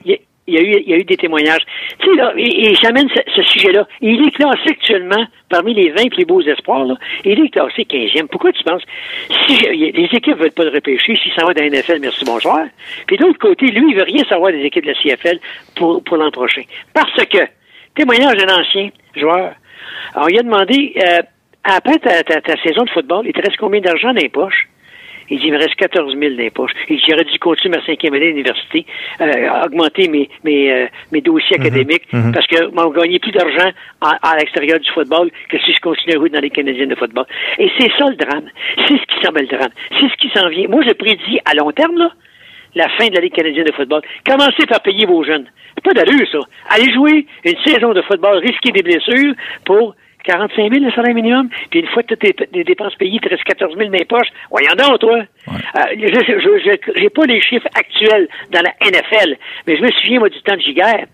[0.06, 1.62] Il y a- il y a eu, il y a eu des témoignages.
[1.99, 3.88] Tu sais, là, et, et j'amène ce, ce sujet-là.
[4.01, 6.95] Il est classé actuellement parmi les 20 plus beaux espoirs, là.
[7.24, 8.28] Il est classé 15e.
[8.28, 8.82] Pourquoi tu penses?
[9.47, 12.66] Si les équipes veulent pas le repêcher, s'il s'en va dans la NFL, merci, bonsoir.
[13.08, 15.39] Puis de l'autre côté, lui, il veut rien savoir des équipes de la CFL
[15.78, 16.64] pour, pour l'an prochain.
[16.93, 17.38] Parce que,
[17.95, 19.54] témoignage d'un ancien joueur.
[20.14, 21.22] Alors, il a demandé, euh,
[21.64, 24.68] après ta, ta, ta saison de football, il te reste combien d'argent dans les poches?
[25.30, 26.72] Il dit, il me reste 14 000 dans les poches.
[26.89, 28.86] Il dit, j'aurais dû continuer ma cinquième année à l'université,
[29.22, 32.34] euh, augmenter mes, mes, euh, mes dossiers académiques, mhm.
[32.34, 36.16] parce que m'en gagner plus d'argent à, à l'extérieur du football que si je continue
[36.16, 37.26] à jouer dans les Canadiennes de football.
[37.57, 38.49] Et c'est ça le drame.
[38.88, 39.72] C'est ce qui s'en va le drame.
[39.97, 40.68] C'est ce qui s'en vient.
[40.68, 42.11] Moi, je prédis à long terme, là,
[42.76, 44.01] la fin de la Ligue canadienne de football.
[44.26, 45.45] Commencez par payer vos jeunes.
[45.76, 46.39] C'est pas d'allure, ça.
[46.70, 49.34] Allez jouer une saison de football, risquer des blessures
[49.66, 53.15] pour 45 000 le salaire minimum, puis une fois que toutes tes, tes dépenses payées,
[53.15, 54.28] il te reste 14 000 dans les poches.
[54.49, 55.19] Voyons donc, toi.
[55.19, 59.36] Euh, je je- je- j'ai pas les chiffres actuels dans la NFL,
[59.67, 61.05] mais je me souviens, moi, du temps de Giguère.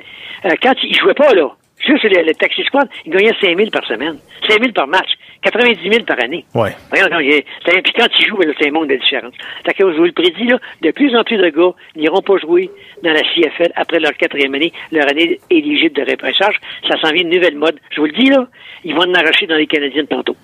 [0.45, 1.49] Euh, quand il jouait pas, là,
[1.79, 4.17] juste le, le Taxi Squad, il gagnait 5 000 par semaine,
[4.47, 5.09] 5 000 par match,
[5.43, 6.45] 90 000 par année.
[6.53, 6.71] Ouais.
[6.91, 9.33] Puis quand ils jouent, là, c'est un monde de différence.
[9.65, 12.37] Fait que je vous le prédis, là, de plus en plus de gars n'iront pas
[12.37, 12.69] jouer
[13.03, 16.55] dans la CFL après leur quatrième année, leur année éligible de repêchage.
[16.87, 17.79] Ça s'en vient une nouvelle mode.
[17.91, 18.47] Je vous le dis, là,
[18.83, 20.35] ils vont en arracher dans les Canadiennes tantôt.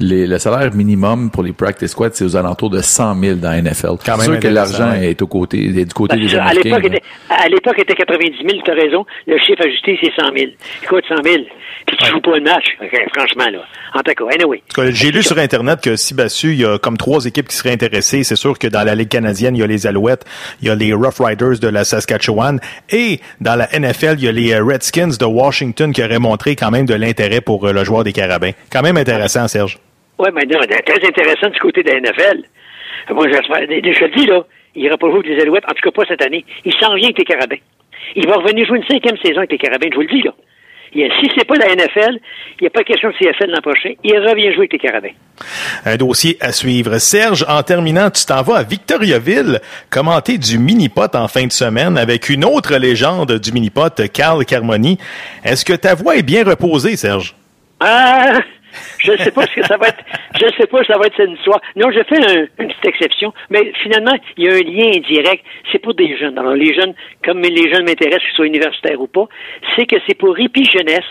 [0.00, 3.50] Les- le salaire minimum pour les practice squads, c'est aux alentours de 100 000 dans
[3.50, 3.88] la NFL.
[4.04, 5.10] Quand C'est même sûr que l'argent ouais.
[5.10, 6.62] est, au côté, est du côté Parce des que à Américains.
[6.78, 9.04] l'époque, était, à l'époque, était 90 000, tu as raison.
[9.26, 10.50] Le chiffre ajusté, c'est 100 000.
[10.82, 11.36] Écoute, 100 000.
[11.86, 12.64] Puis tu joues pas le match.
[13.14, 13.58] Franchement, là.
[13.94, 14.62] En tout cas, anyway.
[14.92, 18.24] J'ai lu sur Internet que Sibassu, il y a comme trois équipes qui seraient intéressées.
[18.24, 20.24] C'est sûr que dans la Ligue canadienne, il y a les Alouettes,
[20.62, 22.58] il y a les Rough Riders de la Saskatchewan
[22.90, 26.70] et dans la NFL, il y a les Redskins de Washington qui auraient montré quand
[26.70, 28.52] même de l'intérêt pour euh, le joueur des Carabins.
[28.70, 29.78] Quand même intéressant, Serge.
[30.18, 32.42] Ouais, mais non, très intéressant du côté de la NFL.
[33.10, 34.44] Moi, j'espère, je le dis, là,
[34.74, 36.44] il ira pas jouer avec les Alouettes, en tout cas pas cette année.
[36.64, 37.56] Il s'en vient avec les Carabins.
[38.16, 40.32] Il va revenir jouer une cinquième saison avec les Carabins, je vous le dis, là.
[40.94, 42.18] Il, si c'est pas la NFL,
[42.60, 43.92] il n'y a pas question de CFL l'an prochain.
[44.04, 45.14] Il revient jouer avec les Carabins.
[45.86, 46.98] Un dossier à suivre.
[46.98, 51.96] Serge, en terminant, tu t'en vas à Victoriaville commenter du mini-pot en fin de semaine
[51.96, 54.98] avec une autre légende du mini-pot, Carl Carmoni.
[55.44, 57.34] Est-ce que ta voix est bien reposée, Serge?
[57.80, 58.40] Ah,
[59.02, 60.04] je sais pas ce que ça va être.
[60.34, 61.60] Je sais pas si ça va être cette histoire.
[61.76, 65.44] Non, je fais un- une petite exception, mais finalement, il y a un lien indirect.
[65.70, 66.38] C'est pour des jeunes.
[66.38, 66.94] Alors, les jeunes,
[67.24, 69.26] comme les jeunes m'intéressent, qu'ils soient universitaires ou pas,
[69.76, 71.04] c'est que c'est pour Répi Jeunesse.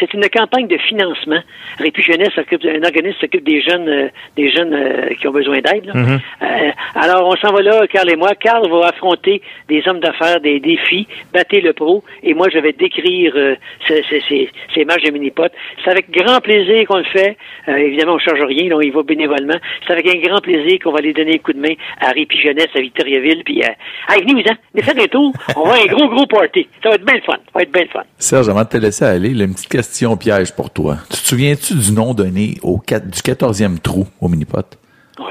[0.00, 1.40] C'est une campagne de financement.
[1.78, 5.58] Répi Jeunesse s'occupe, un organisme s'occupe des jeunes, euh, des jeunes euh, qui ont besoin
[5.60, 5.90] d'aide.
[5.94, 6.20] Mhm.
[6.42, 8.34] Euh, alors, on s'en va là, Carl et moi.
[8.34, 12.72] Carl va affronter des hommes d'affaires, des défis, battre le pro, et moi, je vais
[12.72, 13.54] décrire euh,
[13.86, 15.50] ce- ce- ces, ces matchs de mini-pot.
[15.84, 17.33] C'est avec grand plaisir qu'on le fait.
[17.68, 19.56] Euh, évidemment, on ne charge rien, là, on y va bénévolement.
[19.86, 22.68] C'est avec un grand plaisir qu'on va aller donner un coup de main à Jeunesse,
[22.74, 23.68] à Victoriaville, puis euh,
[24.08, 25.32] hey, venez-vous-en, venez faire un tour.
[25.56, 26.68] On va avoir un gros, gros party.
[26.82, 27.32] Ça va être bien le fun.
[27.32, 28.02] Ça va être bien le fun.
[28.18, 30.96] Serge, avant de te laisser aller, là, une petite question piège pour toi.
[31.10, 34.78] Tu te souviens-tu du nom donné au du 14e trou au mini-pot?
[35.18, 35.30] Oh,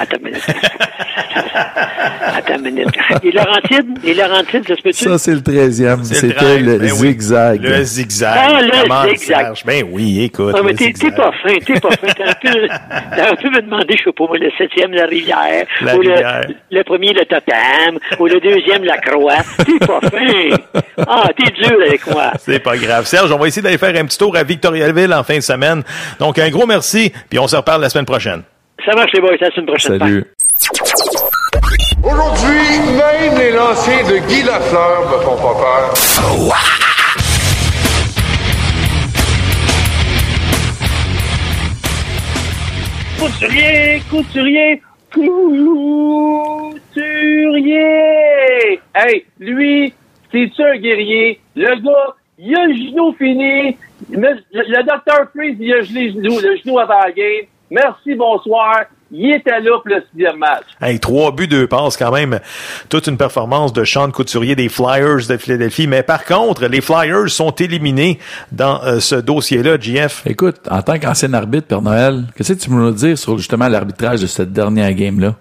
[0.00, 0.42] attends une minute.
[1.54, 2.88] attends une minute.
[3.22, 5.04] Les Laurentides, les Laurentides, ça se peut-tu?
[5.04, 6.04] Ça, c'est le 13e.
[6.04, 7.08] C'est le C'était le ben oui.
[7.08, 7.62] zigzag.
[7.62, 8.36] Le zigzag.
[8.36, 9.54] Ah, le Comment, zigzag.
[9.64, 10.54] Ben oui, écoute.
[10.56, 12.06] Ah, mais le t'es, pas fin, t'es pas fin.
[12.14, 15.66] T'aurais pu, pu me demander, je sais pas moi, le septième, la rivière.
[15.82, 16.40] La ou rivière.
[16.48, 17.98] Le, le premier, le totem.
[18.18, 19.36] ou le deuxième, la croix.
[19.64, 20.84] T'es pas fin.
[21.06, 22.32] Ah, t'es dur avec moi.
[22.38, 23.06] C'est pas grave.
[23.06, 25.82] Serge, on va essayer d'aller faire un petit tour à Victoriaville en fin de semaine.
[26.18, 28.42] Donc, un gros merci, puis on se reparle la semaine prochaine.
[28.82, 29.34] Ça marche, les boys.
[29.40, 29.98] À la semaine prochaine.
[29.98, 30.24] Salut.
[32.02, 35.94] Aujourd'hui, même les lancers de Guy Lafleur me font pas peur.
[43.18, 46.90] Couturier, couturier, couturier.
[48.94, 49.94] Hey, lui,
[50.30, 51.40] c'est-tu un guerrier?
[51.56, 53.76] Le gars, il a le genou fini.
[54.10, 57.46] Le, le docteur Freeze, il a gelé le genou, le genou avant la game.
[57.70, 58.84] Merci, bonsoir.
[59.10, 60.64] Il était là pour le sixième match.
[60.80, 62.40] Hey, trois buts, deux passes, quand même.
[62.90, 65.86] Toute une performance de Sean Couturier des Flyers de Philadelphie.
[65.86, 68.18] Mais par contre, les Flyers sont éliminés
[68.50, 70.26] dans euh, ce dossier-là, JF.
[70.26, 73.68] Écoute, en tant qu'ancien arbitre, Père Noël, qu'est-ce que tu peux nous dire sur justement
[73.68, 75.34] l'arbitrage de cette dernière game-là?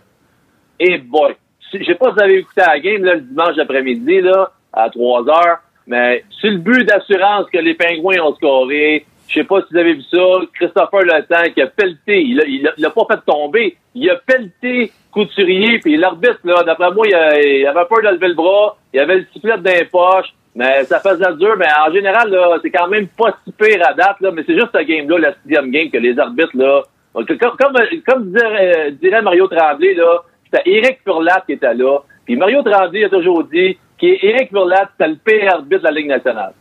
[0.79, 1.35] Et boy,
[1.73, 4.89] je sais pas si vous avez écouté la game là, le dimanche après-midi là, à
[4.89, 5.57] 3 heures,
[5.87, 9.79] mais sur le but d'assurance que les Pingouins ont scoré, je sais pas si vous
[9.79, 10.17] avez vu ça,
[10.53, 14.15] Christopher Le Temps qui a pelleté, il a, il a- pas fait tomber, il a
[14.15, 18.99] pelleté Couturier, puis l'arbitre, là, d'après moi, il, avait peur de lever le bras, il
[18.99, 22.71] avait le sifflet dans les poches, mais ça faisait dur, mais en général, là, c'est
[22.71, 25.71] quand même pas si pire à date, là, mais c'est juste ce game-là, la sixième
[25.71, 27.75] game, que les arbitres, là, comme,
[28.07, 31.99] comme dirait, dirait Mario Tremblay, là, c'était Éric Furlat qui était là.
[32.25, 36.07] Puis Mario Tremblay a toujours dit qu'Éric Furlat, c'était le pire arbitre de la Ligue
[36.07, 36.53] nationale.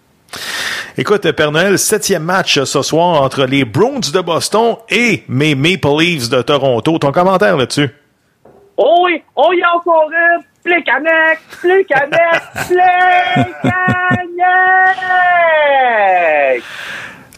[0.99, 5.89] Écoute, Père Noël, septième match ce soir entre les Bruins de Boston et mes Maple
[5.99, 6.99] Leafs de Toronto.
[6.99, 7.89] Ton commentaire là-dessus?
[8.77, 12.93] Oh oui, oh, il y a encore un Plécanec, Plécanec, Plécanec!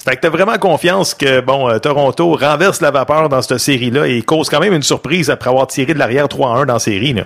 [0.04, 4.08] Fait que t'as vraiment confiance que, bon, euh, Toronto renverse la vapeur dans cette série-là
[4.08, 7.12] et cause quand même une surprise après avoir tiré de l'arrière 3-1 dans la série,
[7.12, 7.22] là.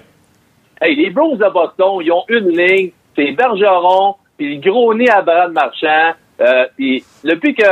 [0.83, 5.11] Hey, les Bruins de Boston, ils ont une ligne, c'est Bergeron, puis le gros nez
[5.11, 6.14] à Brad Marchand.
[6.41, 7.64] Euh, puis depuis que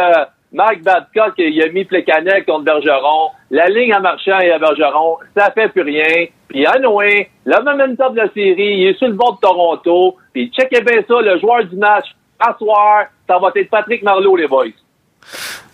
[0.53, 5.19] Mike Babcock il a mis Plekanec contre Bergeron, la ligne à Marchand et à Bergeron,
[5.37, 6.27] ça fait plus rien.
[6.49, 10.17] Puis anyway, le momentum de la série, il est sur le bord de Toronto.
[10.33, 12.07] Puis checkez bien ça, le joueur du match,
[12.39, 14.67] à soir, ça va être Patrick Marleau, les boys.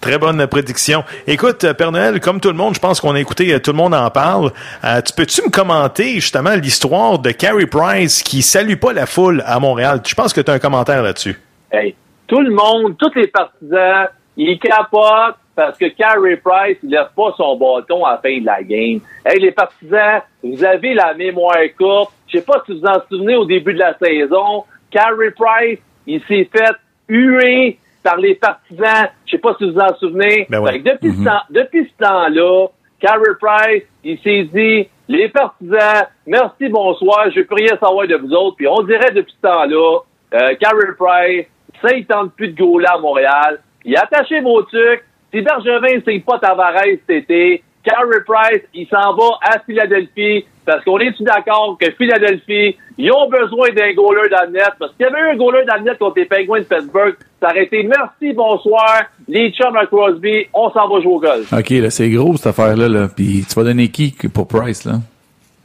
[0.03, 1.05] Très bonne prédiction.
[1.29, 3.71] Écoute, euh, Père Noël, comme tout le monde, je pense qu'on a écouté, euh, tout
[3.71, 4.51] le monde en parle.
[4.85, 9.45] Euh, tu peux-tu me commenter justement l'histoire de Carey Price qui salue pas la foule
[9.47, 10.01] à Montréal?
[10.05, 11.41] Je pense que tu as un commentaire là-dessus.
[11.71, 11.95] Hey,
[12.27, 17.33] tout le monde, tous les partisans, ils capotent parce que Carey Price, il lève pas
[17.37, 18.99] son bâton à la fin de la game.
[19.25, 22.13] Hey, les partisans, vous avez la mémoire courte.
[22.27, 24.65] Je sais pas si vous vous en souvenez au début de la saison.
[24.91, 25.79] Carey Price,
[26.09, 26.75] il s'est fait
[27.07, 29.09] huer par les partisans.
[29.27, 30.47] Je sais pas si vous vous en souvenez.
[30.51, 30.73] Ben ouais.
[30.73, 32.67] Fait que depuis, ce temps, depuis ce temps-là,
[33.01, 38.17] Carey Price, il s'est dit, les partisans, merci, bonsoir, je veux plus rien savoir de
[38.17, 38.57] vous autres.
[38.57, 39.99] Puis on dirait depuis ce temps-là,
[40.35, 41.47] euh, Carey Price,
[41.83, 43.61] ça, il tente plus de gauler à Montréal.
[43.85, 45.05] Il a attaché vos trucs.
[45.33, 50.85] Si Bergevin, c'est pas Tavares cet été, Carey Price, il s'en va à Philadelphie parce
[50.85, 54.71] qu'on est-tu d'accord que Philadelphie, ils ont besoin d'un goaler dans le net?
[54.79, 57.17] Parce qu'il y avait eu un goaler dans le net contre les Penguins de Pittsburgh.
[57.41, 61.53] Ça aurait été merci, bonsoir, les chums à Crosby, on s'en va jouer au golf.
[61.53, 62.89] OK, là, c'est gros, cette affaire-là.
[62.89, 63.09] Là.
[63.15, 64.93] Puis tu vas donner qui pour Price, là?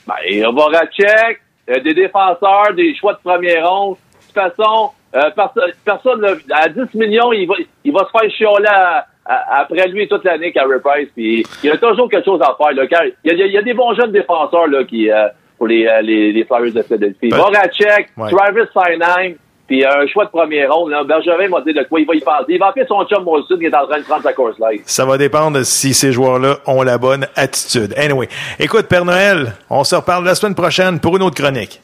[0.07, 1.39] Ben, il va Voracek,
[1.69, 3.97] euh, des défenseurs, des choix de première ronde.
[3.97, 8.31] De toute façon, euh, perso- personne, à 10 millions, il va, il va se faire
[8.31, 11.09] chialer à- à- après lui toute l'année, Carey Price.
[11.15, 12.73] Puis il y a toujours quelque chose à faire.
[12.73, 15.67] Là, il, y a, il y a des bons jeunes défenseurs là, qui, euh, pour
[15.67, 17.29] les, euh, les, les Flyers de Philadelphie.
[17.29, 18.31] Ben, Voracek, ouais.
[18.31, 19.33] Travis Sinheim,
[19.67, 22.21] Puis un choix de première ronde, là, Bergevin m'a dit de quoi il va y
[22.21, 22.45] penser.
[22.49, 24.81] Il va appeler son chum Molson qui est en train de prendre sa course live.
[24.85, 27.93] Ça va dépendre si ces joueurs-là ont la bonne attitude.
[27.97, 31.81] Anyway, écoute, Père Noël, on se reparle la semaine prochaine pour une autre chronique.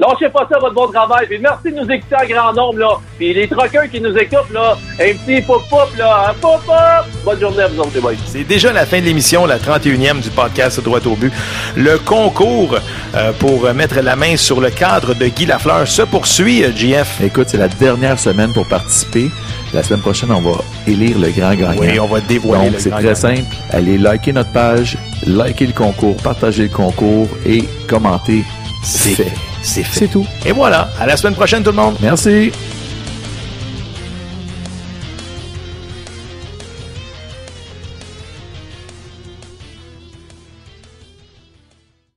[0.00, 1.26] Lâchez pas ça, votre bon travail.
[1.26, 2.88] Puis merci de nous écouter en grand nombre, là.
[3.18, 7.04] Puis les troqueurs qui nous écoutent, là, un petit pop-pop, là, un pop-pop.
[7.22, 8.12] Bonne journée à vous autres, les boys.
[8.26, 11.30] C'est déjà la fin de l'émission, la 31e du podcast Droit au but.
[11.76, 12.76] Le concours
[13.14, 17.20] euh, pour mettre la main sur le cadre de Guy Lafleur se poursuit, euh, JF.
[17.22, 19.28] Écoute, c'est la dernière semaine pour participer.
[19.74, 21.78] La semaine prochaine, on va élire le grand gagnant.
[21.78, 23.36] Oui, on va dévoiler Donc, le c'est grand très gagnant.
[23.36, 23.56] simple.
[23.70, 24.96] Allez liker notre page,
[25.26, 28.42] liker le concours, partager le concours et commenter.
[28.82, 29.32] C'est fait.
[29.62, 29.98] C'est fait.
[30.00, 30.26] C'est tout.
[30.44, 30.90] Et voilà.
[30.98, 31.96] À la semaine prochaine, tout le monde.
[32.00, 32.52] Merci.